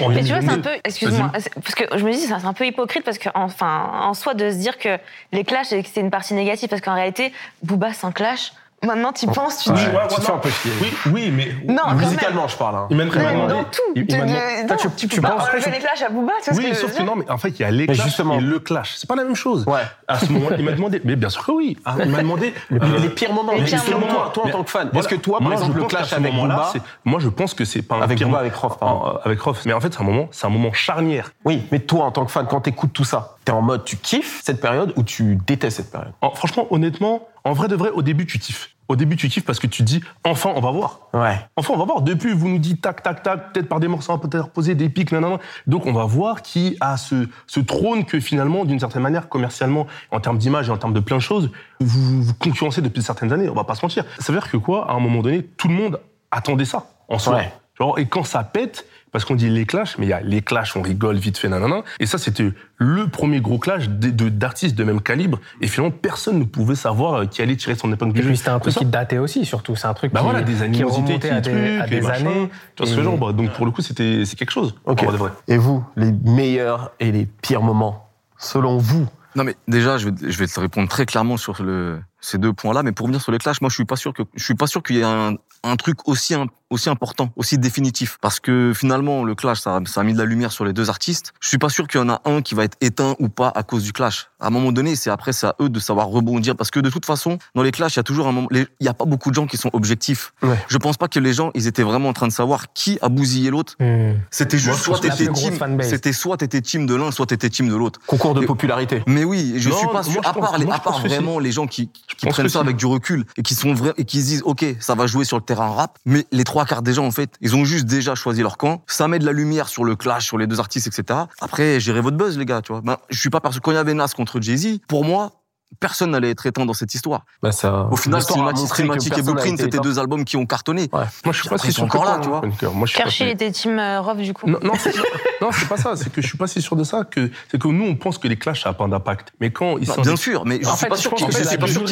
[0.00, 0.76] on Mais tu vois, c'est un 2022 peu.
[0.84, 1.32] Excuse-moi.
[1.38, 4.34] C'est- Parce que je me dis, c'est un peu hypocrite parce que, enfin, en soi,
[4.34, 4.98] de se dire que
[5.32, 6.68] les clashs, c'est que c'est une partie négative.
[6.68, 8.52] Parce qu'en réalité, Booba sans clash,
[8.86, 9.80] maintenant, tu penses, tu te dis.
[9.86, 10.38] Ouais, ouais, tu te ouais, fais non.
[10.38, 10.72] un peu chier.
[10.80, 11.72] Oui, oui, mais.
[11.72, 12.76] Non, Musicalement, je parle.
[12.76, 12.86] hein.
[12.90, 13.52] Il m'a il m'a Même demandé.
[13.54, 13.80] dans tout.
[13.94, 16.08] il- il m'a Tu- demandé- non, Toi, tu- tu peux penses- enlever les clashs à
[16.10, 17.64] Booba, tu vois ce Oui, que je sauf que non, mais en fait, il y
[17.64, 18.34] a les clashs justement.
[18.38, 18.94] et le clash.
[18.96, 19.64] C'est pas la même chose.
[19.66, 19.80] Ouais.
[20.08, 21.00] À ce moment, il m'a demandé.
[21.04, 21.76] Mais bien sûr que oui.
[21.84, 22.52] Ah, Il m'a demandé.
[22.70, 24.06] Les, euh, les pires moments, les pires moments.
[24.12, 24.88] moments, toi en tant que fan.
[24.92, 24.98] voilà.
[25.06, 27.28] Est-ce que toi, par Moi, exemple, je le clash ce avec moment-là, Booba, moi, je
[27.28, 28.94] pense que c'est pas un Avec pire Booba, moment- avec Rof, pardon.
[29.06, 29.60] en- Avec Rof.
[29.66, 31.30] Mais en fait, c'est un moment, c'est un moment charnière.
[31.44, 33.96] Oui, mais toi, en tant que fan, quand t'écoutes tout ça, t'es en mode tu
[33.96, 36.12] kiffes cette période ou tu détestes cette période?
[36.20, 38.70] En- franchement, honnêtement, en vrai de vrai, au début, tu kiffes.
[38.88, 41.00] Au début, tu kiffes parce que tu te dis, enfin, on va voir.
[41.14, 41.38] Ouais.
[41.56, 42.02] Enfin, on va voir.
[42.02, 44.88] Depuis, vous nous dites tac, tac, tac, peut-être par des morceaux un peu reposés, des
[44.88, 45.38] pics, nanana.
[45.66, 49.86] Donc, on va voir qui a ce, ce trône que finalement, d'une certaine manière, commercialement,
[50.10, 51.50] en termes d'image et en termes de plein de choses,
[51.80, 53.48] vous, vous concurrencez depuis certaines années.
[53.48, 54.04] On va pas se mentir.
[54.18, 56.00] Ça veut dire que quoi, à un moment donné, tout le monde
[56.30, 57.36] attendait ça, en soi.
[57.36, 57.52] Ouais.
[57.78, 60.40] Genre, et quand ça pète, parce qu'on dit les clashs, mais il y a les
[60.42, 61.82] clashs, on rigole vite fait, nanana.
[62.00, 65.38] Et ça, c'était le premier gros clash de- de- d'artistes de, même calibre.
[65.60, 68.28] Et finalement, personne ne pouvait savoir euh, qui allait tirer son épingle du Et jeu.
[68.30, 69.76] puis c'était un truc qui datait aussi, surtout.
[69.76, 72.50] C'est un truc Bah qui, voilà, des qui à des, à et années.
[72.74, 74.74] Tu vois ce Et- genre, bah, donc pour le coup, c'était c'est quelque chose.
[74.86, 75.02] Ok.
[75.02, 75.30] en vrai de vrai.
[75.46, 79.06] Et vous, les meilleurs et les pires moments, selon vous?
[79.34, 82.52] Non, mais déjà, je vais, je vais te répondre très clairement sur le, ces deux
[82.52, 82.82] points-là.
[82.82, 84.66] Mais pour revenir sur les clashs, moi, je suis pas sûr que, je suis pas
[84.66, 88.18] sûr qu'il y ait un, un truc aussi, im- aussi important, aussi définitif.
[88.20, 90.90] Parce que finalement, le clash, ça, ça a mis de la lumière sur les deux
[90.90, 91.32] artistes.
[91.40, 93.52] Je suis pas sûr qu'il y en a un qui va être éteint ou pas
[93.54, 94.28] à cause du clash.
[94.40, 96.56] À un moment donné, c'est après, c'est à eux de savoir rebondir.
[96.56, 98.66] Parce que de toute façon, dans les clashs, il y a toujours un moment, il
[98.80, 100.32] y a pas beaucoup de gens qui sont objectifs.
[100.42, 100.58] Ouais.
[100.68, 103.08] Je pense pas que les gens, ils étaient vraiment en train de savoir qui a
[103.08, 103.76] bousillé l'autre.
[103.78, 104.14] Hmm.
[104.30, 107.76] C'était juste soit t'étais team, c'était soit t'étais team de l'un, soit t'étais team de
[107.76, 108.00] l'autre.
[108.06, 109.02] Concours de popularité.
[109.06, 110.20] Mais oui, je Non, suis pas sûr.
[110.26, 111.90] À part, les- à vraiment les gens qui,
[112.22, 114.94] prennent ça avec du recul et qui sont vrais et qui se disent ok, ça
[114.94, 115.98] va jouer sur le terrain rap.
[116.06, 118.82] Mais les trois quarts des gens en fait, ils ont juste déjà choisi leur camp.
[118.86, 121.20] Ça met de la lumière sur le clash, sur les deux artistes, etc.
[121.40, 122.80] Après, gérez votre buzz les gars, tu vois.
[122.82, 125.04] Ben, je suis pas parce que quand il y avait Nas contre Jay Z, pour
[125.04, 125.41] moi.
[125.80, 127.24] Personne n'allait être éteint dans cette histoire.
[127.42, 130.88] Bah, ça, Au final, Cinematic et Blueprint, c'était deux albums qui ont cartonné.
[130.92, 132.42] Moi, je suis pas si sûr encore là, tu vois.
[132.72, 134.48] Moi, je si- était team euh, Rof du coup.
[134.48, 135.96] Non, non, c'est, pas ça.
[135.96, 137.04] C'est que je suis pas si sûr de ça.
[137.04, 139.32] Que, c'est que nous, on pense que les clashs, ça n'a pas d'impact.
[139.40, 140.02] Mais quand ils Bah, sont.
[140.02, 141.30] bien sûr, mais je En suis fait, pas sûr qu'il y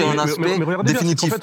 [0.00, 1.34] ait un aspect définitif.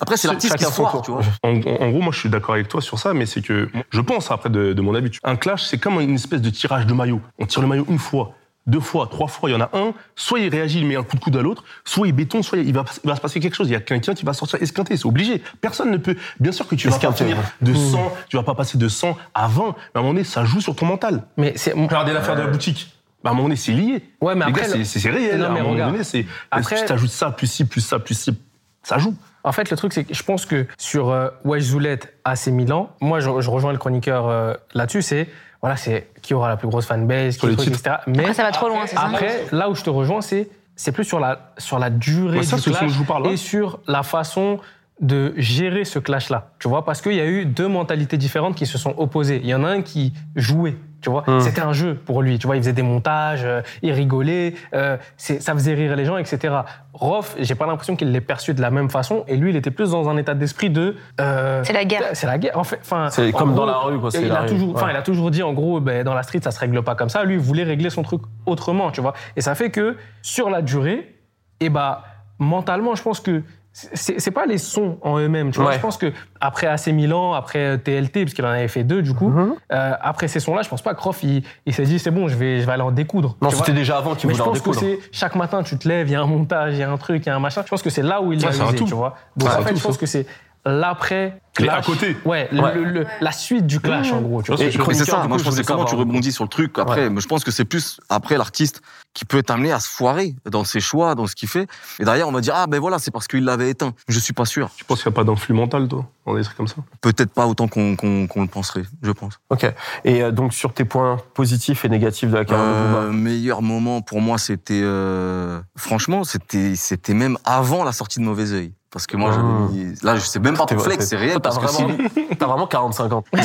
[0.00, 1.20] Après, c'est l'artiste qui a foire, tu vois.
[1.42, 4.30] En, gros, moi, je suis d'accord avec toi sur ça, mais c'est que je pense,
[4.30, 7.20] après, de, de mon avis, un clash, c'est comme une espèce de tirage de maillot.
[7.38, 8.32] On tire le maillot une fois,
[8.66, 9.50] deux fois, trois fois.
[9.50, 11.42] Il y en a un, soit il réagit, il met un coup de coude à
[11.42, 13.68] l'autre, soit il béton, soit il va, il va se passer quelque chose.
[13.68, 15.42] Il y a quelqu'un qui va sortir esquinté, c'est obligé.
[15.60, 16.16] Personne ne peut.
[16.40, 17.42] Bien sûr que tu vas pas finir ouais.
[17.72, 20.24] de 100, tu vas pas passer de 100 à 20, mais à un moment donné,
[20.24, 21.24] ça joue sur ton mental.
[21.36, 21.72] Mais c'est.
[21.72, 22.90] Regardez l'affaire de la boutique.
[23.22, 24.02] Bah, à un moment donné, c'est lié.
[24.20, 25.38] Ouais, mais Les après, gars, c'est- réel.
[25.38, 26.26] Non, à un mais moment donné, c'est.
[26.50, 28.38] Après- Si t'ajoutes ça, plus ci, plus ça, plus ci,
[28.82, 29.14] ça joue.
[29.46, 32.90] En fait, le truc, c'est que je pense que sur euh, Wesh Zoulette AC Milan,
[33.02, 35.28] moi, je, je rejoins le chroniqueur euh, là-dessus, c'est
[35.64, 37.96] voilà, c'est qui aura la plus grosse fanbase, qui truc, etc.
[38.06, 40.50] Mais Après, ça va trop loin, c'est ça après, là où je te rejoins, c'est
[40.76, 43.26] c'est plus sur la sur la durée Ouais, ça, du clash dont je vous parle,
[43.26, 43.32] ouais.
[43.32, 44.58] et sur la façon
[45.00, 46.50] de gérer ce clash-là.
[46.58, 49.40] Tu vois, parce qu'il y a eu deux mentalités différentes qui se sont opposées.
[49.42, 50.76] Il y en a un qui jouait.
[51.04, 51.38] Tu vois, Hmm.
[51.38, 52.38] c'était un jeu pour lui.
[52.38, 56.16] Tu vois, il faisait des montages, euh, il rigolait, euh, ça faisait rire les gens,
[56.16, 56.54] etc.
[56.94, 59.22] Rof, j'ai pas l'impression qu'il l'ait perçu de la même façon.
[59.28, 60.96] Et lui, il était plus dans un état d'esprit de.
[61.20, 62.04] euh, C'est la guerre.
[62.14, 62.56] C'est la guerre.
[62.58, 64.48] En fait, enfin, C'est comme gros, dans la rue, quoi, c'est Il la a rue,
[64.48, 64.82] toujours, ouais.
[64.90, 67.10] il a toujours dit, en gros, ben, dans la street, ça se règle pas comme
[67.10, 67.22] ça.
[67.24, 69.12] Lui, il voulait régler son truc autrement, tu vois.
[69.36, 71.14] Et ça fait que sur la durée,
[71.60, 72.02] et bah,
[72.38, 73.42] mentalement, je pense que
[73.76, 75.50] c'est pas les sons en eux-mêmes.
[75.50, 75.74] Tu vois, Ouais.
[75.74, 79.02] je pense que après AC Milan, après euh, TLT, parce qu'il en avait fait deux
[79.02, 79.54] du coup, Mhm.
[79.72, 82.28] euh, après ces sons-là, je pense pas que Rof il, il s'est dit c'est bon,
[82.28, 83.36] je vais, je vais aller en découdre.
[83.42, 84.98] Non, c'était déjà avant qu'il Mais je voulait en pense que découdre.
[85.02, 86.96] c'est chaque matin tu te lèves, il y a un montage, il y a un
[86.98, 87.62] truc, il y a un machin.
[87.64, 88.84] Je pense que c'est là où il Ouais, l'a usé, tout.
[88.84, 89.16] tu vois.
[89.36, 90.00] Donc Ouais, en fait, tout, je pense ça.
[90.00, 90.26] que c'est
[90.66, 91.86] l'après Mais à clash.
[91.86, 92.16] côté.
[92.24, 92.74] Ouais, le- Ouais.
[92.74, 94.42] le- le- la suite du clash en gros.
[94.42, 94.60] Tu vois.
[94.64, 96.06] Et Et c'est ça, moi je je pense que comment tu savoir.
[96.08, 98.80] rebondis sur le truc après, mais je pense que c'est plus après l'artiste
[99.12, 101.68] qui peut t'amener à se foirer dans ses choix, dans ce qu'il fait.
[102.00, 103.92] Et derrière, on va dire, ah ben voilà, c'est parce qu'il l'avait éteint.
[104.08, 104.70] Je suis pas sûr.
[104.76, 106.76] Tu penses qu'il n'y a pas d'influx mental, toi, dans des trucs comme ça?
[107.00, 109.34] Peut-être pas autant qu'on qu'on qu'on le penserait, je pense.
[109.50, 109.72] Ok.
[110.04, 113.62] Et euh, donc, sur tes points positifs et négatifs de la carrière de Euh, meilleur
[113.62, 118.72] moment pour moi, c'était euh, franchement, c'était c'était même avant la sortie de Mauvais Oeil.
[118.94, 119.36] Parce que moi, Ah.
[119.36, 119.94] j'avais mis...
[120.04, 121.32] là, je sais même pas pour flex, c'est réel.
[121.34, 123.24] T'as Parce que vraiment, si- t'as vraiment 45 ans.
[123.34, 123.40] Non,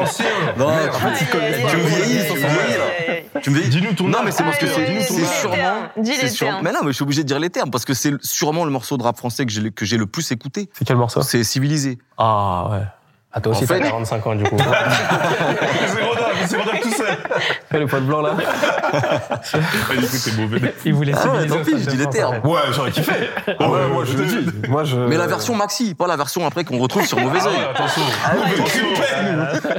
[0.00, 0.24] l'ancien
[0.58, 0.90] Non, Merde.
[0.92, 3.40] en fait, tu me- tu me vieillis, tu me vieillis, là.
[3.42, 3.70] Tu me vieillis.
[3.70, 5.56] Dis-nous ton Non, mais c'est parce que Ah, c'est ton sûrement.
[5.98, 6.60] Dis les c'est sûr- termes.
[6.64, 8.72] Mais non, mais je suis obligé de dire les termes parce que c'est sûrement le
[8.72, 10.68] morceau de rap français que j'ai que j'ai le plus écouté.
[10.72, 11.22] C'est quel morceau?
[11.22, 11.98] C'est civilisé.
[12.18, 12.82] Ah ouais.
[13.32, 14.56] Ah, toi aussi, t'as 45 ans du coup.
[15.86, 17.05] C'est Rodin, c'est Rodin tout seul.
[17.70, 18.36] Fais le pote blanc là.
[18.92, 19.40] Ah,
[19.96, 20.74] du coup, c'est mauvais.
[20.84, 22.40] Il voulait Ah ouais, tant pis, je dis les termes.
[22.44, 23.12] Ouais, j'aurais kiffé.
[23.58, 24.68] Ah ouais, moi je le dis.
[24.68, 24.96] Moi je.
[24.96, 27.56] Mais la version maxi, pas la version après qu'on retrouve sur Mauvais Ah Oeil.
[27.56, 28.02] ouais, attention.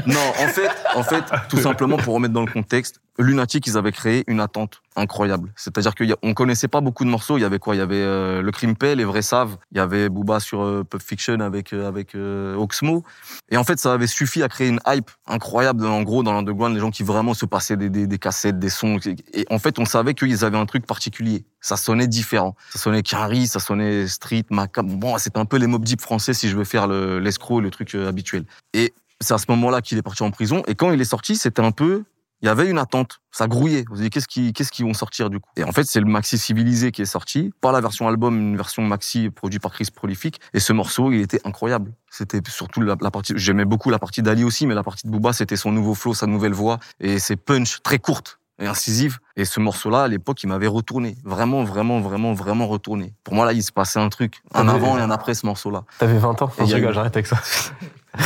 [0.05, 3.91] Non, en fait, en fait, tout simplement pour remettre dans le contexte, Lunatic, ils avaient
[3.91, 5.51] créé une attente incroyable.
[5.55, 7.37] C'est-à-dire qu'on connaissait pas beaucoup de morceaux.
[7.37, 7.73] Il y avait quoi?
[7.73, 9.57] Il y avait euh, le Crimpé, les vrais savent.
[9.71, 13.03] Il y avait Booba sur euh, Pulp Fiction avec euh, avec euh, Oxmo.
[13.49, 15.83] Et en fait, ça avait suffi à créer une hype incroyable.
[15.87, 18.99] En gros, dans l'underground, les gens qui vraiment se passaient des, des, cassettes, des sons.
[19.33, 21.45] Et en fait, on savait qu'ils avaient un truc particulier.
[21.61, 22.55] Ça sonnait différent.
[22.71, 24.93] Ça sonnait Carrie, ça sonnait Street, Macabre.
[24.95, 27.69] Bon, c'était un peu les Mob Deep français si je veux faire le- l'escroc, le
[27.71, 28.45] truc euh, habituel.
[28.73, 30.63] Et c'est à ce moment-là qu'il est parti en prison.
[30.67, 32.03] Et quand il est sorti, c'était un peu,
[32.41, 33.19] il y avait une attente.
[33.31, 33.85] Ça grouillait.
[33.89, 35.49] Vous dites, qu'est-ce qui, qu'est-ce qu'ils vont sortir du coup?
[35.55, 37.51] Et en fait, c'est le maxi civilisé qui est sorti.
[37.61, 40.39] Pas la version album, une version maxi produite par Chris Prolific.
[40.53, 41.93] Et ce morceau, il était incroyable.
[42.09, 45.11] C'était surtout la, la partie, j'aimais beaucoup la partie d'Ali aussi, mais la partie de
[45.11, 49.19] Booba, c'était son nouveau flow, sa nouvelle voix et ses punch très courtes et incisives.
[49.35, 51.15] Et ce morceau-là, à l'époque, il m'avait retourné.
[51.23, 53.13] Vraiment, vraiment, vraiment, vraiment retourné.
[53.23, 54.41] Pour moi, là, il se passait un truc.
[54.53, 55.83] Un avant et un après ce morceau-là.
[55.99, 56.51] T'avais 20 ans?
[56.59, 57.39] Et je rigole, j'arrête avec ça.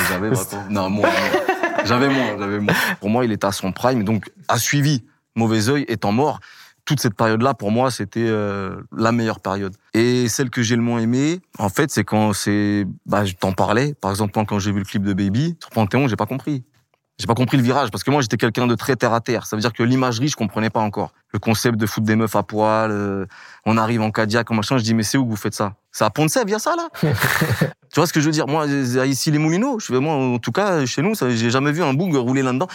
[0.10, 0.64] J'avais 20 ans.
[0.70, 1.10] Non, moi.
[1.86, 2.74] J'avais moins, j'avais moins.
[3.00, 5.04] Pour moi, il était à son prime, donc a suivi
[5.36, 6.40] Mauvais Oeil étant mort.
[6.84, 9.76] Toute cette période-là, pour moi, c'était euh, la meilleure période.
[9.94, 13.54] Et celle que j'ai le moins aimée, en fait, c'est quand c'est, bah, je t'en
[13.54, 13.94] parlais.
[13.94, 16.64] Par exemple, quand j'ai vu le clip de Baby sur Panthéon, j'ai pas compris.
[17.20, 19.46] J'ai pas compris le virage parce que moi, j'étais quelqu'un de très terre à terre.
[19.46, 21.14] Ça veut dire que l'imagerie, je comprenais pas encore.
[21.34, 23.28] Le concept de foutre des meufs à poil, euh,
[23.66, 25.76] on arrive en Cadillac, en machin, je dis mais c'est où que vous faites ça?
[25.92, 26.90] C'est à Pont-de-Sèvres, il y a ça là.
[27.94, 28.48] Tu vois ce que je veux dire?
[28.48, 28.68] Moi,
[29.06, 31.94] ici les Moulineaux, je moi en tout cas chez nous, ça- j'ai jamais vu un
[31.94, 32.70] boug rouler là-dedans.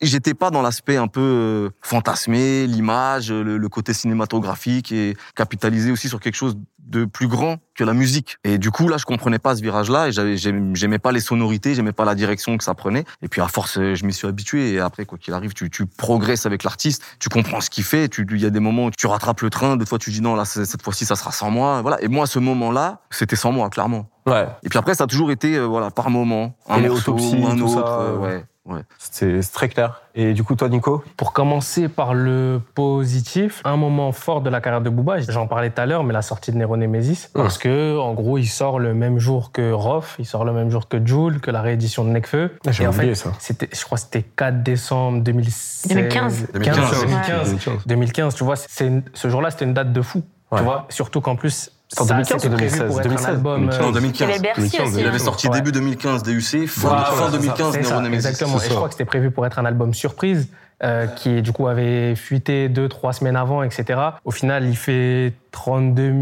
[0.00, 5.90] J'étais pas dans l'aspect un peu euh, fantasmé, l'image, le, le côté cinématographique et capitalisé
[5.92, 8.36] aussi sur quelque chose de plus grand que la musique.
[8.44, 11.74] Et du coup là, je comprenais pas ce virage-là et j'avais j'aimais pas les sonorités,
[11.74, 13.04] j'aimais pas la direction que ça prenait.
[13.22, 15.70] Et puis à force, euh, je m'y suis habitué et après quoi qu'il arrive, tu,
[15.70, 18.08] tu progresses avec l'artiste, tu comprends ce qu'il fait.
[18.08, 20.20] Tu- Il y a des moments où tu rattrapes le train, d'autres fois tu dis
[20.20, 21.80] non là cette fois-ci ça sera sans moi.
[21.82, 22.02] Voilà.
[22.02, 24.06] Et moi ce moment-là, c'était sans moi clairement.
[24.26, 24.46] Ouais.
[24.62, 27.46] Et puis après, ça a toujours été, euh, voilà, par moment, un Et morceau ou
[27.46, 27.74] un autre.
[27.74, 28.80] ça, euh, ouais, ouais.
[28.98, 30.02] C'est très clair.
[30.14, 31.02] Et du coup, toi, Nico?
[31.16, 35.70] Pour commencer par le positif, un moment fort de la carrière de Booba, j'en parlais
[35.70, 38.78] tout à l'heure, mais la sortie de Nero Nemesis, parce que en gros, il sort
[38.78, 42.04] le même jour que Rof, il sort le même jour que Joule, que la réédition
[42.04, 42.50] de Nekfeu.
[42.66, 43.32] Ah, j'ai oublié fait, ça.
[43.38, 45.92] C'était, je crois que c'était 4 décembre 2016.
[45.92, 46.48] 2015.
[46.52, 47.50] 2015, 2015.
[47.50, 47.86] 2015.
[47.86, 50.22] 2015, tu vois, c'est ce jour-là, c'était une date de fou.
[50.50, 50.58] Ouais.
[50.58, 52.88] Tu vois, surtout qu'en plus, en ça, 2015 c'était ou prévu 2016?
[52.88, 53.70] pour être 2016, un album.
[53.72, 54.20] euh, Non, 2015.
[54.28, 55.00] Il y avait Bercy 2015, aussi.
[55.00, 55.08] Il hein.
[55.08, 55.54] avait sorti Ouais.
[55.56, 58.26] début 2015 DUC, fin, Voilà, fin c'est 2015 ça, c'est Nero ça, Nemesis.
[58.28, 58.58] Exactement.
[58.60, 60.48] Et je crois que c'était prévu pour être un album surprise,
[60.84, 64.00] euh, qui du coup avait fuité deux, trois semaines avant, etc.
[64.24, 66.12] Au final, il fait 32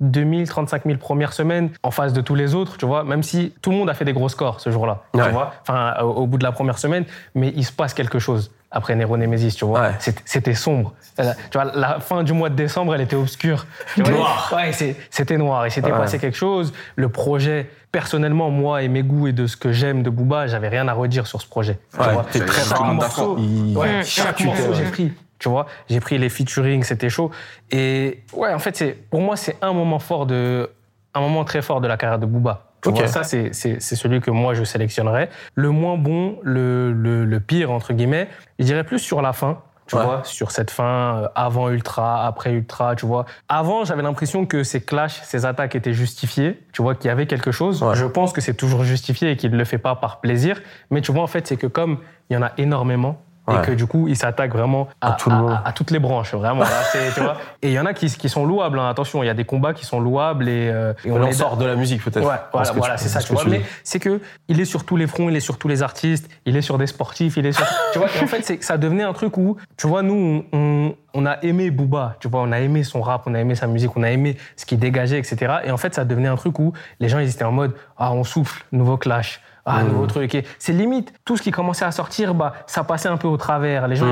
[0.00, 3.04] 000, 35 000 premières semaines en face de tous les autres, tu vois.
[3.04, 5.24] Même si tout le monde a fait des gros scores ce jour-là, Ouais.
[5.24, 5.52] tu vois.
[5.62, 8.96] Enfin, au, au bout de la première semaine, mais il se passe quelque chose après
[8.96, 9.80] Nero Nemesis, tu vois.
[9.80, 9.90] Ouais.
[10.24, 10.94] C'était- sombre.
[11.20, 13.66] Euh, Tu vois, la fin du mois de décembre, elle était obscure.
[13.94, 14.12] Tu vois.
[14.12, 14.52] Noir.
[14.56, 14.72] Ouais,
[15.10, 15.66] c'était noir.
[15.66, 15.98] Il s'était Ouais.
[15.98, 16.72] passé quelque chose.
[16.96, 20.68] Le projet, personnellement, moi et mes goûts et de ce que j'aime de Booba, j'avais
[20.68, 21.78] rien à redire sur ce projet.
[21.92, 22.24] Tu vois.
[22.24, 23.36] très Chaque morceau, d'accord.
[23.38, 25.12] Il- ouais, chaque morceau, j'ai pris.
[25.38, 27.30] Tu vois, j'ai pris les featuring, c'était chaud.
[27.70, 30.70] Et ouais, en fait, c'est pour moi, c'est un moment fort de,
[31.14, 32.71] un moment très fort de la carrière de Booba.
[32.82, 35.28] Tu vois, ça, c'est c'est- c'est celui que moi je sélectionnerais.
[35.54, 38.28] Le moins bon, le, le, le pire entre guillemets,
[38.58, 39.58] je dirais plus sur la fin.
[39.88, 40.04] Tu Ouais.
[40.04, 43.26] vois, sur cette fin, euh, avant Ultra, après Ultra, tu vois.
[43.48, 47.26] Avant, j'avais l'impression que ces clashs, ces attaques étaient justifiées, tu vois, qu'il y avait
[47.26, 47.82] quelque chose.
[47.82, 47.94] Ouais.
[47.96, 50.62] Je pense que c'est toujours justifié et qu'il ne le fait pas par plaisir.
[50.90, 51.98] Mais tu vois, en fait, c'est que comme
[52.30, 53.20] il y en a énormément,
[53.52, 53.62] Ouais.
[53.62, 55.50] et que du coup, il s'attaque vraiment à, À tout le à- monde.
[55.52, 56.60] à- à toutes les branches, vraiment.
[56.60, 57.36] Là, c'est- tu vois.
[57.62, 59.44] Et il y en a qui, qui sont louables, hein, attention, il y a des
[59.44, 62.26] combats qui sont louables et, euh, et On en sort de la musique, peut-être.
[62.26, 63.44] Ouais, voilà, voilà, c'est ça, ce tu que vois.
[63.44, 65.82] tu Mais c'est que il est sur tous les fronts, il est sur tous les
[65.82, 67.66] artistes, il est sur des sportifs, il est sur.
[67.92, 70.94] tu vois, et en fait, ça devenait un truc où, tu vois, nous, on, on-
[71.14, 73.66] on a aimé Booba, tu vois, on a aimé son rap, on a aimé sa
[73.66, 75.56] musique, on a aimé ce qu'il dégageait, etc.
[75.64, 78.12] Et en fait, ça devenait un truc où les gens, ils étaient en mode, ah,
[78.12, 79.40] on souffle, nouveau clash.
[79.64, 80.34] Ah, nouveau truc.
[80.34, 83.36] Et c'est limite, tout ce qui commençait à sortir, bah, ça passait un peu au
[83.36, 83.86] travers.
[83.88, 84.06] Les gens,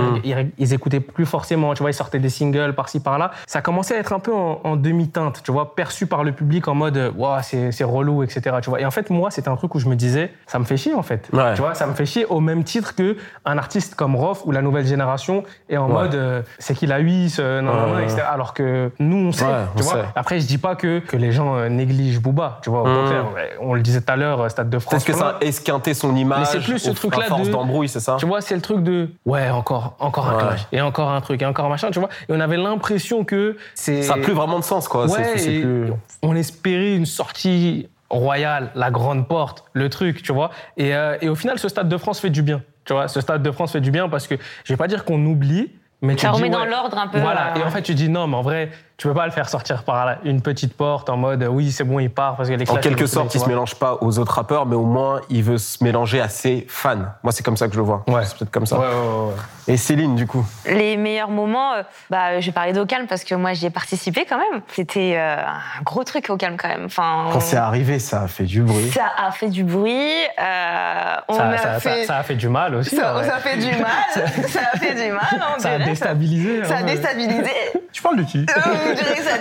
[0.59, 1.75] ils, écoutaient plus forcément.
[1.75, 3.33] Tu vois, ils sortaient des singles par-ci, par-là.
[3.47, 6.69] Ça commençait à être un peu en, en demi-teinte, tu vois, perçu par le public
[6.69, 8.57] en mode, Ouah, c'est c'est relou, etc.
[8.63, 8.81] Tu vois.
[8.81, 10.95] Et en fait, moi, c'était un truc où je me disais, ça me fait chier,
[10.95, 11.29] en fait.
[11.33, 11.55] Ouais.
[11.55, 14.53] Tu vois, ça me fait chier au même titre que un artiste comme Rof ou
[14.53, 15.93] la nouvelle génération est en Ouais.
[15.95, 18.23] mode, euh, c'est qu'il a 8, euh, non, non, etc.
[18.31, 19.45] Alors que nous, on sait.
[19.45, 19.93] Ouais, tu on vois.
[19.95, 20.09] sait.
[20.15, 22.83] Après, je dis pas que, que les gens euh, négligent Booba, tu vois.
[22.83, 22.95] Au Mm.
[23.01, 23.25] contraire,
[23.61, 25.05] on le disait tout à l'heure, euh, Stade de France.
[25.41, 26.39] Esquinté son image.
[26.41, 28.61] Mais c'est plus ce truc-là à force de- d'embrouille, c'est ça tu vois, c'est le
[28.61, 30.43] truc de ouais, encore, encore un Ouais.
[30.43, 32.09] clash et encore un truc et encore un machin, tu vois.
[32.29, 35.09] Et on avait l'impression que c'est Ça n'a plus vraiment de sens, quoi.
[35.09, 40.23] C'est- Ouais, c'est et plus- on espérait une sortie royale, la grande porte, le truc,
[40.23, 40.51] tu vois.
[40.77, 43.09] Et, euh, et au final, ce Stade de France fait du bien, tu vois.
[43.09, 44.35] Ce Stade de France fait du bien parce que
[44.65, 45.71] je vais pas dire qu'on oublie,
[46.03, 47.21] mais tu Ça dis, remet dans ouais, l'ordre un peu.
[47.21, 47.53] Voilà.
[47.55, 48.71] euh, Et en fait, tu dis non, mais en vrai,
[49.01, 51.99] tu peux pas le faire sortir par une petite porte en mode oui, c'est bon,
[52.01, 54.67] il part parce que les En quelque sorte, il se mélange pas aux autres rappeurs,
[54.67, 56.99] mais au moins, il veut se mélanger à ses fans.
[57.23, 58.05] Moi, c'est comme ça que je le vois.
[58.09, 58.27] Ouais.
[58.27, 58.79] C'est peut-être comme ça.
[58.79, 59.35] Ouais, ouais, ouais, ouais.
[59.69, 63.25] Et Céline, du coup Les meilleurs moments, euh, bah, je vais parler d'Au Calme parce
[63.25, 64.61] que moi j'y ai participé quand même.
[64.69, 66.85] C'était euh, un gros truc Au Calme quand même.
[66.87, 68.91] Enfin, Quand c'est arrivé, ça a fait du bruit.
[68.91, 70.11] ça a fait du bruit.
[70.39, 72.01] euh, on Ça, a ça- fait.
[72.03, 72.97] ça- ça a fait du mal aussi.
[72.97, 73.25] ça, vrai.
[73.27, 73.91] ça fait du mal.
[74.49, 75.45] ça a fait du mal.
[75.57, 76.65] On Ça a déstabilisé.
[76.65, 76.93] Ça a vrai.
[76.95, 77.51] déstabilisé.
[77.93, 78.47] Tu parles de qui?
[78.49, 79.39] Euh, que ça a En vrai,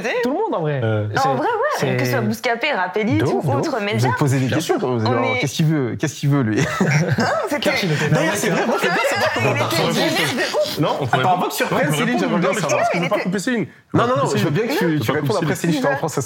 [0.00, 0.10] déstabilisé.
[0.22, 0.80] tout le monde en vrai.
[0.82, 1.46] Euh, En vrai,
[1.82, 1.96] ouais.
[1.96, 2.72] Que ce soit Bouscapé,
[3.36, 3.78] ouf, de autre.
[3.78, 4.08] Vous média.
[4.08, 5.06] avez posé des questions quand vous
[5.40, 6.58] Qu'est-ce qu'il veut Qu'est-ce qu'il veut, lui
[7.92, 8.62] était D'ailleurs, c'est vrai.
[10.80, 12.52] Non, on pourrait Attends, pas- avant que tu Non, reprennes, je peux Céline, j'aimerais bien
[12.54, 12.84] savoir.
[12.94, 13.66] Je peux pas couper Céline.
[13.94, 16.20] Non, non, non, je veux bien que tu, répondes après Céline, je te reprends ça.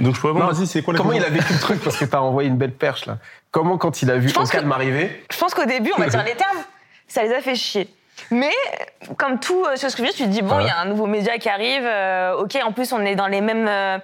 [0.00, 0.52] Donc je peux répondre, Non.
[0.52, 2.56] vas-y, c'est quoi la Comment il a vécu le truc Parce que t'as envoyé une
[2.56, 3.18] belle perche, là.
[3.50, 6.34] Comment, quand il a vu que- arriver Je pense qu'au début, on va dire les
[6.34, 6.58] termes,
[7.06, 7.88] ça les a fait chier.
[8.30, 8.50] Mais
[9.16, 10.84] comme tout euh, ce que je dis, tu te dis bon, il y a un
[10.86, 11.82] nouveau média qui arrive.
[11.84, 13.98] euh, ok, en plus on est dans les mêmes euh,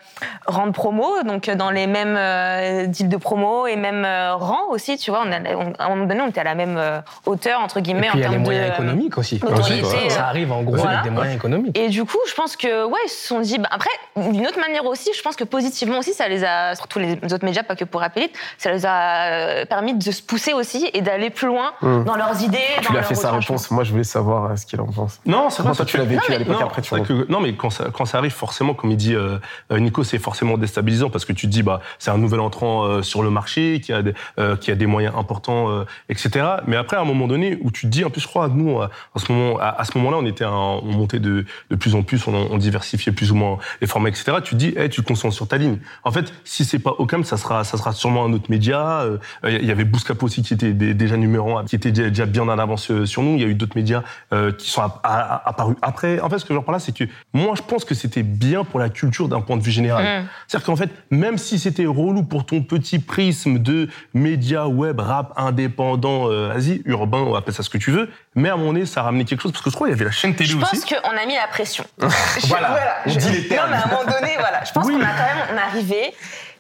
[0.47, 4.69] rangs de promo, donc dans les mêmes euh, types de promo et mêmes euh, rangs
[4.71, 4.97] aussi.
[4.97, 7.01] Tu vois, on a- on- à un moment donné, on était à la même euh,
[7.27, 9.41] hauteur entre Et guillemets il y en a les termes moyens de euh, économiques aussi.
[9.41, 10.99] Ça, ça arrive en gros voilà.
[11.01, 11.77] avec des moyens économiques.
[11.79, 13.59] Et du coup, je pense que ouais, ils se sont dit.
[13.59, 16.99] bah, après, d'une autre manière aussi, je pense que positivement aussi, ça les a, surtout
[16.99, 20.89] les autres médias, pas que pour Appelite, ça les a permis de se pousser aussi
[20.93, 22.05] et d'aller plus loin Hum.
[22.05, 22.59] dans leurs idées.
[22.79, 23.71] Tu dans lui as leurs fait sa réponse.
[23.71, 25.21] Moi, je voulais voulais savoir euh, ce qu'il en pense.
[25.27, 25.75] Non, c'est vrai.
[25.75, 28.05] toi, tu l'as vécu à l'époque, non, après, tu que- non, mais quand ça, quand
[28.05, 29.39] ça arrive, forcément, comme il dit euh,
[29.71, 33.03] Nico, c'est forcément déstabilisant parce que tu te dis, bah, c'est un nouvel entrant euh,
[33.03, 36.47] sur le marché qui a des, euh, qui a des moyens importants, etc.
[36.67, 38.81] Mais après, à un moment donné, où tu te dis, en plus, je crois, nous,
[38.81, 41.77] à, à ce moment, à, à ce moment-là, on était, en- on montait de, de
[41.77, 44.37] plus en plus, on, on diversifiait plus ou moins les formats, etc.
[44.43, 45.79] Tu te dis, hey, tu te concentres sur ta ligne.
[46.05, 49.05] En fait, si c'est pas Ocam, ça sera, ça sera sûrement un autre média.
[49.47, 52.43] Il y avait Bouscap aussi qui était dé- déjà numéro un, qui était déjà- bien
[52.49, 53.35] en avance sur nous.
[53.37, 53.94] Il y a eu d'autres médias
[54.33, 56.21] euh, qui sont app- a- a- apparus après.
[56.21, 58.65] En fait, ce que je veux là, c'est que moi, je pense que c'était bien
[58.65, 60.05] pour la culture d'un point de vue général.
[60.23, 60.27] Mm.
[60.49, 65.33] C'est-à-dire qu'en fait, même si c'était relou pour ton petit prisme de médias web, rap
[65.37, 68.87] indépendant, euh, vas-y, urbain, on appelle ça ce que tu veux, mais à mon nez,
[68.87, 70.49] ça a ramené quelque chose parce que je crois qu'il y avait la chaîne télé
[70.51, 70.65] Je aussi.
[70.81, 71.85] pense qu'on a mis la pression.
[72.49, 73.71] Voilà, on je- dit les termes.
[73.71, 74.65] Non, mais à un moment donné, voilà.
[74.65, 74.95] Je pense Oui.
[74.95, 76.15] qu'on a quand même, on est arrivé.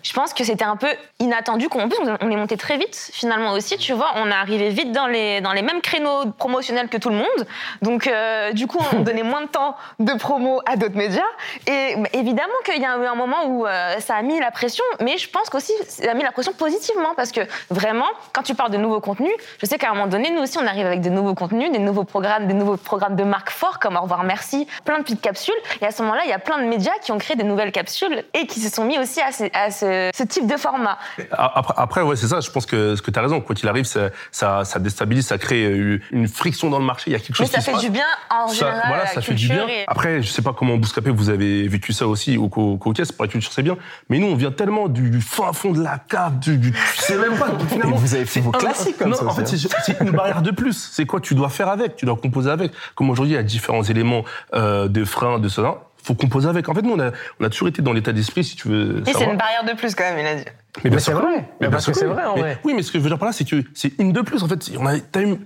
[0.04, 0.88] Je pense que c'était un peu
[1.18, 1.68] inattendu.
[1.68, 3.78] qu'en plus, on est monté très vite, finalement aussi.
[3.78, 7.08] Tu vois, on est arrivé vite dans les, dans les mêmes créneaux promotionnels que tout
[7.08, 7.46] le monde.
[7.82, 11.22] Donc, euh, du coup, on donnait moins de temps de promo à d'autres médias.
[11.66, 14.84] Et évidemment qu'il y a eu un moment où euh, ça a mis la pression,
[15.00, 17.40] mais je pense qu'aussi, ça a mis la pression positivement parce que
[17.70, 20.58] vraiment, quand tu parles de nouveaux contenus, je sais qu'à un moment donné, nous aussi,
[20.58, 23.78] on arrive avec des nouveaux contenus, des nouveaux programmes, des nouveaux programmes de marques forts
[23.78, 25.54] comme Au revoir, merci, plein de petites capsules.
[25.80, 27.72] Et à ce moment-là, il y a plein de médias qui ont créé des nouvelles
[27.72, 30.98] capsules et qui se sont mis aussi à ce, à ce- ce type de format.
[31.32, 32.40] Après, après, ouais, c'est ça.
[32.40, 33.40] Je pense que ce que tu as raison.
[33.40, 37.10] Quoi qu'il arrive, ça, ça, ça déstabilise, ça crée euh, une friction dans le marché.
[37.10, 37.82] Il y a quelque chose Mais ça qui se fait passe.
[37.84, 38.82] du bien en Ça- général.
[38.88, 39.74] voilà, à la ça fait du culture bien.
[39.76, 42.48] et- Après, je sais pas comment Bouscapé, vous avez vécu ça aussi au
[42.92, 43.12] caisse.
[43.12, 43.76] Pour la culture, c'est bien.
[44.08, 46.78] Mais nous, on vient tellement du, du fin fond de la cave, du, du tu
[46.98, 47.48] sais même pas.
[47.68, 50.42] finalement, Et vous avez fait vos classiques comme non, ça En fait, c'est une barrière
[50.42, 50.90] de plus.
[50.92, 51.96] C'est quoi Tu dois faire avec.
[51.96, 52.72] Tu dois composer avec.
[52.94, 54.24] Comme aujourd'hui, il y a différents éléments
[54.54, 55.76] euh, de frein, de cela.
[56.04, 56.68] Faut composer avec.
[56.68, 59.02] En fait, nous, on a, on a toujours été dans l'état d'esprit, si tu veux.
[59.06, 60.44] Et c'est une barrière de plus quand même, il a dit.
[60.84, 61.24] Mais bien Mais c'est vrai.
[61.36, 61.42] oui.
[61.62, 62.58] Mais parce bien que sûr c'est vrai, en Mais- vrai.
[62.64, 64.42] Oui, mais ce que je veux dire par là, c'est que c'est une de plus.
[64.42, 64.96] En fait, on a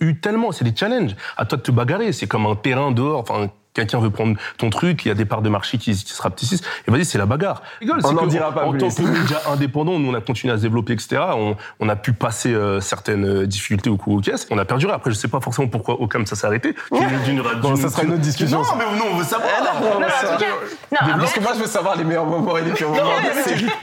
[0.00, 1.14] eu tellement, c'est des challenges.
[1.36, 2.12] À toi de te bagarrer.
[2.12, 3.20] C'est comme un terrain dehors.
[3.20, 6.12] Enfin, quelqu'un veut prendre ton truc, il y a des parts de marché qui, qui
[6.12, 6.62] se rapetissent.
[6.86, 7.62] Et vas-y, c'est la bagarre.
[7.80, 8.78] Rigole, On n'en dira pas En plus.
[8.78, 11.22] tant que média indépendant, nous, on a continué à se développer, etc.
[11.34, 14.46] On, on a pu passer euh, certaines euh, difficultés au coup aux caisses.
[14.50, 14.92] On a perduré.
[14.92, 16.74] Après, je sais pas forcément pourquoi Ocam ça s'est arrêté.
[16.92, 18.74] D'une- d'une- Bon, d'une- ça sera une autre discussion, Non, ça.
[18.76, 19.48] mais non, on veut savoir.
[19.62, 20.46] Non, mais en tout cas,
[21.06, 23.02] non, Parce que moi, je veux savoir les meilleurs moments et les pires moments.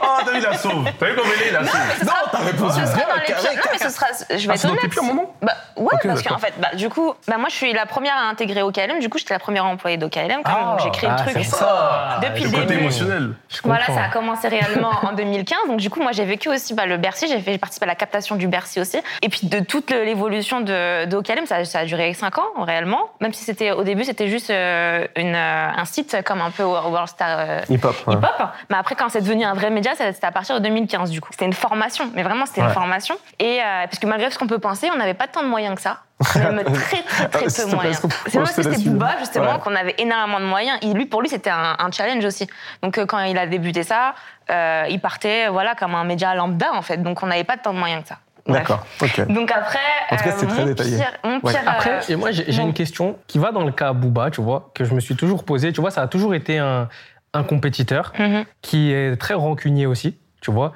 [0.02, 0.84] Oh, t'as vu la sauve.
[0.98, 1.80] T'as vu comme elle est, la sauve.
[2.04, 2.84] Non, t'as répondu bien,
[3.26, 4.06] carré, Non, mais ce sera.
[4.30, 4.90] Je vais Ah, être c'est dans tes honnête.
[4.92, 7.86] pires moments Bah ouais, parce qu'en fait, bah, du coup, bah, moi, je suis la
[7.86, 8.98] première à intégrer OKLM.
[9.00, 10.42] Du coup, j'étais la première employée d'OKLM.
[10.44, 12.18] quand même, donc j'ai créé ah, le truc c'est ça.
[12.22, 12.80] depuis Le le côté début.
[12.80, 13.30] émotionnel.
[13.64, 15.58] Voilà, ça a commencé réellement en 2015.
[15.68, 17.26] Donc du coup, moi, j'ai vécu aussi bah, le Bercy.
[17.28, 18.98] J'ai fait, participé à la captation du Bercy aussi.
[19.22, 23.10] Et puis de toute l'évolution de, de OKLM, ça, ça a duré 5 ans réellement.
[23.20, 26.64] Même si c'était au début, c'était juste euh, une, euh, un site comme un peu
[26.64, 27.38] World Star.
[27.38, 27.94] euh, Hip-hop.
[28.08, 28.14] ouais.
[28.14, 28.48] hip-hop.
[28.70, 31.28] Mais après, quand c'est devenu un vrai média, c'était à partir de 2015, du coup.
[31.32, 32.68] C'était une formation, mais vraiment, c'était Ouais.
[32.68, 33.14] une formation.
[33.38, 35.82] Et parce que malgré ce qu'on peut penser, on n'avait pas tant de moyens que
[35.82, 35.98] ça.
[36.36, 39.58] Même très, très, très Ah, peu qu'on- C'est moi c'était Booba, justement, Ouais.
[39.62, 40.78] qu'on avait énormément de moyens.
[40.82, 42.46] Et lui, pour lui, c'était un, un challenge aussi.
[42.82, 44.14] Donc, euh, quand il a débuté ça,
[44.50, 46.96] euh, il partait, voilà, comme un média lambda, en fait.
[47.02, 48.18] Donc, on n'avait pas tant de moyens que ça.
[48.46, 48.86] D'accord.
[49.28, 49.78] Donc après,
[50.10, 50.96] En tout cas, euh, très mon détaillé.
[50.98, 51.52] pire- mon Ouais.
[51.52, 54.40] pire, Après, euh, et moi, j'ai une question qui va dans le cas Booba, tu
[54.40, 55.72] vois, que je me suis toujours posé.
[55.72, 56.88] Tu vois, ça a toujours été un,
[57.34, 58.44] un compétiteur Mhm.
[58.62, 60.72] qui est très rancunier aussi, tu vois,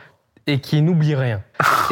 [0.49, 1.43] et qui n'oublie rien.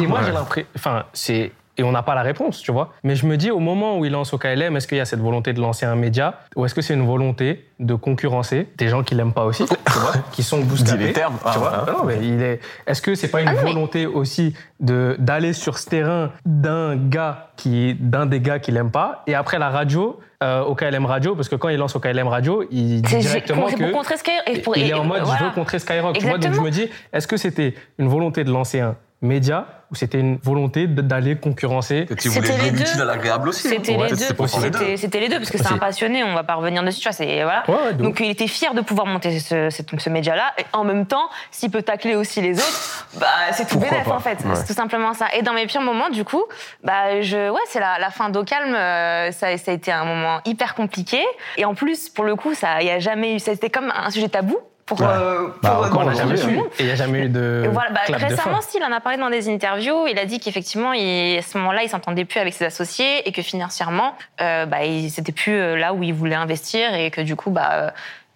[0.01, 0.25] Et moi, Ouais.
[0.25, 0.67] j'ai l'impression.
[0.75, 1.53] Enfin, c'est.
[1.79, 2.93] Et on n'a pas la réponse, tu vois.
[3.03, 5.05] Mais je me dis, au moment où il lance au KLM, est-ce qu'il y a
[5.05, 8.89] cette volonté de lancer un média ou est-ce que c'est une volonté de concurrencer des
[8.89, 11.35] gens qui l'aiment pas aussi, tu vois, qui sont Dis les termes.
[11.37, 11.97] tu Ah, vois voilà.
[11.99, 12.59] Non, mais il est.
[12.85, 16.31] Est-ce que c'est pas une Ah non, mais- volonté aussi de d'aller sur ce terrain
[16.45, 20.75] d'un gars qui d'un des gars qu'il aime pas et après la radio euh, au
[20.75, 23.91] KLM radio parce que quand il lance au KLM radio, il dit directement que pour
[23.91, 24.61] contrer Skyrock.
[24.63, 25.39] pour- il est en mode voilà.
[25.39, 26.17] je veux contrer Skyrock.
[26.17, 29.65] Tu vois, donc je me dis est-ce que c'était une volonté de lancer un média
[29.91, 32.77] ou c'était une volonté d'aller concurrencer qu'il C'était voulait les deux.
[32.77, 33.67] l'utile à l'agréable aussi.
[33.67, 33.71] hein.
[33.75, 34.25] C'était Ouais, les deux.
[35.19, 36.23] les parce que c'est un passionné.
[36.23, 36.99] On va pas revenir dessus.
[36.99, 37.63] Tu vois, c'est voilà.
[37.67, 40.53] Ouais, ouais, de Donc il était fier de pouvoir monter ce, ce- ce média-là.
[40.59, 44.19] Et en même temps, s'il peut tacler aussi les autres, bah c'est tout bénef en
[44.19, 44.37] fait.
[44.45, 44.55] Ouais.
[44.55, 45.25] C'est tout simplement ça.
[45.35, 46.43] Et dans mes pires moments, du coup,
[46.83, 48.75] bah je ouais c'est la, la fin d'eau calme.
[48.75, 51.19] euh, ça, ça a été un moment hyper compliqué.
[51.57, 53.39] Et en plus, pour le coup, ça y a jamais eu.
[53.39, 54.57] C'était comme un sujet tabou.
[54.95, 57.29] Pour, euh, Bah, pour, encore pour on n'a jamais et il n'y a jamais eu
[57.29, 60.93] de voilà, bah, récemment, s'il en a parlé dans des interviews, il a dit qu'effectivement,
[60.93, 64.83] il- à ce moment-là, il s'entendait plus avec ses associés et que financièrement, euh, bah,
[64.85, 67.89] il- c'était plus euh, là où il voulait investir et que du coup, bah, euh,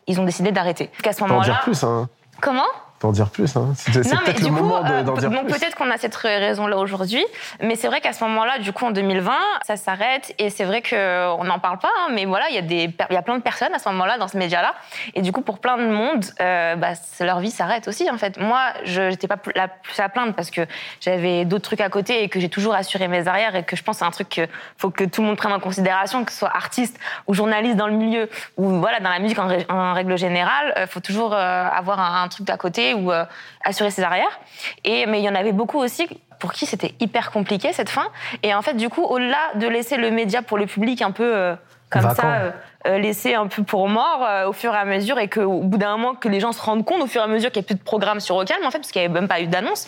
[0.06, 0.91] ils ont décidé d'arrêter.
[1.01, 2.08] Qu'à ce moment-là, dire plus, hein.
[2.39, 2.68] comment?
[3.04, 3.56] D'en dire plus.
[3.56, 3.74] Hein.
[3.76, 5.60] C'est peut-être le coup, moment de- euh, d'en dire donc plus.
[5.60, 7.24] peut-être qu'on a cette raison-là aujourd'hui,
[7.62, 9.32] mais c'est vrai qu'à ce moment-là, du coup, en 2020,
[9.66, 12.62] ça s'arrête et c'est vrai qu'on n'en parle pas, hein, mais voilà, il y a
[12.62, 14.74] des, y a plein de personnes à ce moment-là dans ce média-là,
[15.14, 18.39] et du coup, pour plein de monde, euh, bah, leur vie s'arrête aussi, en fait.
[18.39, 20.62] Moi, je n'étais pas la plus à plaindre parce que
[21.01, 23.84] j'avais d'autres trucs à côté et que j'ai toujours assuré mes arrières et que je
[23.84, 24.47] pense que c'est un truc qu'il
[24.78, 26.97] faut que tout le monde prenne en considération, que ce soit artiste
[27.28, 30.99] ou journaliste dans le milieu ou voilà dans la musique en, règle générale, il faut
[30.99, 33.25] toujours euh, avoir un, un truc d'à côté ou euh,
[33.63, 34.39] assurer ses arrières.
[34.83, 36.07] Et mais il y en avait beaucoup aussi
[36.39, 38.07] pour qui c'était hyper compliqué cette fin.
[38.43, 41.35] Et en fait, du coup, au-delà de laisser le média pour le public un peu
[41.35, 41.55] euh,
[41.93, 42.21] comme Vacant.
[42.21, 42.51] ça, euh,
[42.87, 45.77] euh, laissé un peu pour mort euh, au fur et à mesure et qu'au bout
[45.77, 47.65] d'un moment que les gens se rendent compte au fur et à mesure qu'il n'y
[47.65, 49.47] a plus de programme sur Ocalm en fait parce qu'il n'y avait même pas eu
[49.47, 49.87] d'annonce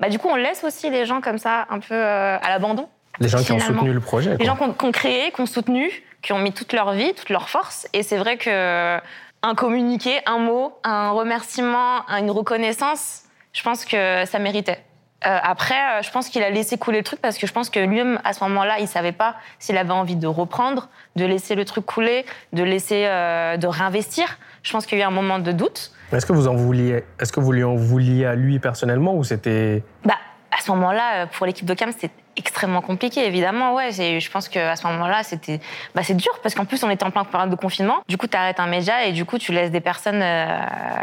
[0.00, 2.88] bah du coup on laisse aussi les gens comme ça un peu à l'abandon
[3.20, 4.30] Les gens qui ont soutenu le projet.
[4.30, 4.46] les quoi.
[4.46, 5.90] gens qui ont, qui ont créé, qui ont soutenu,
[6.22, 7.86] qui ont mis toute leur vie, toute leur force.
[7.92, 8.98] Et c'est vrai que
[9.42, 13.22] un communiqué, un mot, un remerciement, une reconnaissance,
[13.52, 14.82] je pense que ça méritait.
[15.24, 17.70] Euh, après, euh, je pense qu'il a laissé couler le truc parce que je pense
[17.70, 21.54] que lui-même, à ce moment-là, il savait pas s'il avait envie de reprendre, de laisser
[21.54, 24.38] le truc couler, de laisser, euh, de réinvestir.
[24.64, 25.92] Je pense qu'il y a eu un moment de doute.
[26.12, 29.22] Est-ce que vous en vouliez Est-ce que vous lui en vouliez à lui personnellement ou
[29.22, 30.18] c'était Bah,
[30.50, 33.74] à ce moment-là, pour l'équipe de Cam, c'était extrêmement compliqué, évidemment.
[33.74, 35.60] Ouais, je pense qu'à ce moment-là, c'était,
[35.94, 37.98] bah, c'est dur parce qu'en plus, on était en plein période de confinement.
[38.08, 40.56] Du coup, tu arrêtes un média et du coup, tu laisses des personnes euh,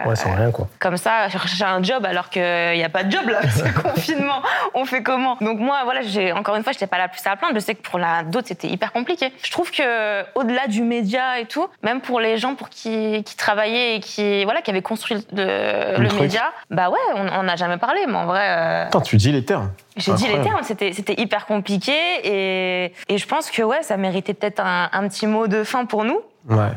[0.05, 3.11] ouais sans rien quoi comme ça chercher un job alors qu'il n'y a pas de
[3.11, 4.41] job là, c'est confinement.
[4.73, 5.37] On fait comment?
[5.41, 7.55] Donc moi, voilà, j'ai encore une fois, je n'étais pas la plus à plaindre.
[7.55, 9.31] Je sais que pour la d'autres, c'était hyper compliqué.
[9.43, 13.35] Je trouve que au-delà du média et tout, même pour les gens pour qui, qui
[13.35, 15.43] travaillaient et qui voilà, qui avaient construit le,
[15.97, 16.21] Le le truc.
[16.21, 18.01] média, bah ouais, on n'a jamais parlé.
[18.07, 18.41] Mais en vrai.
[18.49, 19.71] euh, Attends, tu dis les termes.
[19.97, 21.93] j'ai dit les termes, c'était, c'était hyper compliqué
[22.23, 25.85] et, et je pense que ouais, ça méritait peut-être un, un petit mot de fin
[25.85, 26.71] pour nous, Ouais.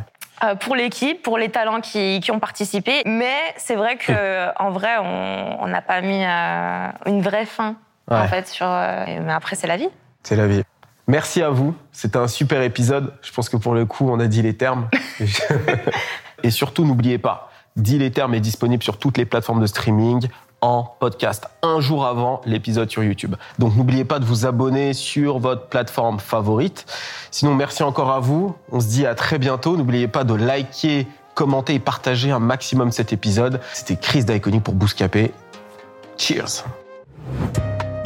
[0.44, 3.02] euh, pour l'équipe, pour les talents qui, qui ont participé.
[3.06, 7.76] Mais c'est vrai que en vrai, on n'a pas mis euh, une vraie fin
[8.10, 8.66] en fait sur.
[8.66, 9.88] euh, mais après, c'est la vie.
[10.22, 10.62] C'est la vie.
[11.08, 11.74] Merci à vous.
[11.90, 13.14] C'était un super épisode.
[13.22, 14.88] Je pense que pour le coup, on a dit les termes.
[16.42, 20.28] Et surtout, n'oubliez pas, Dit les termes est disponible sur toutes les plateformes de streaming
[20.62, 23.34] en podcast un jour avant l'épisode sur YouTube.
[23.58, 26.86] Donc n'oubliez pas de vous abonner sur votre plateforme favorite.
[27.30, 28.54] Sinon, merci encore à vous.
[28.70, 29.76] On se dit à très bientôt.
[29.76, 33.60] N'oubliez pas de liker, commenter et partager un maximum cet épisode.
[33.74, 35.32] C'était Chris Daikoni pour Bouscapé.
[36.16, 36.64] Cheers.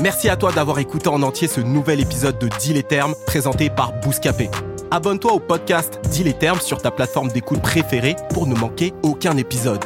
[0.00, 3.70] Merci à toi d'avoir écouté en entier ce nouvel épisode de Deal les termes présenté
[3.70, 4.50] par Bouscapé.
[4.90, 9.36] Abonne-toi au podcast Deal les termes sur ta plateforme d'écoute préférée pour ne manquer aucun
[9.36, 9.84] épisode.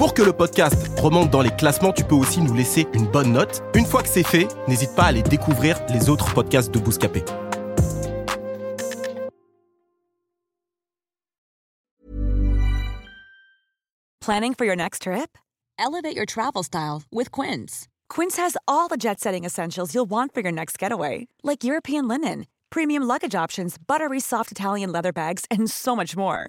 [0.00, 3.34] Pour que le podcast remonte dans les classements, tu peux aussi nous laisser une bonne
[3.34, 3.62] note.
[3.74, 7.22] Une fois que c'est fait, n'hésite pas à aller découvrir les autres podcasts de Bouscapé.
[14.24, 15.36] Planning for your next trip?
[15.78, 17.86] Elevate your travel style with Quince.
[18.08, 22.08] Quince has all the jet setting essentials you'll want for your next getaway, like European
[22.08, 26.48] linen, premium luggage options, buttery soft Italian leather bags, and so much more.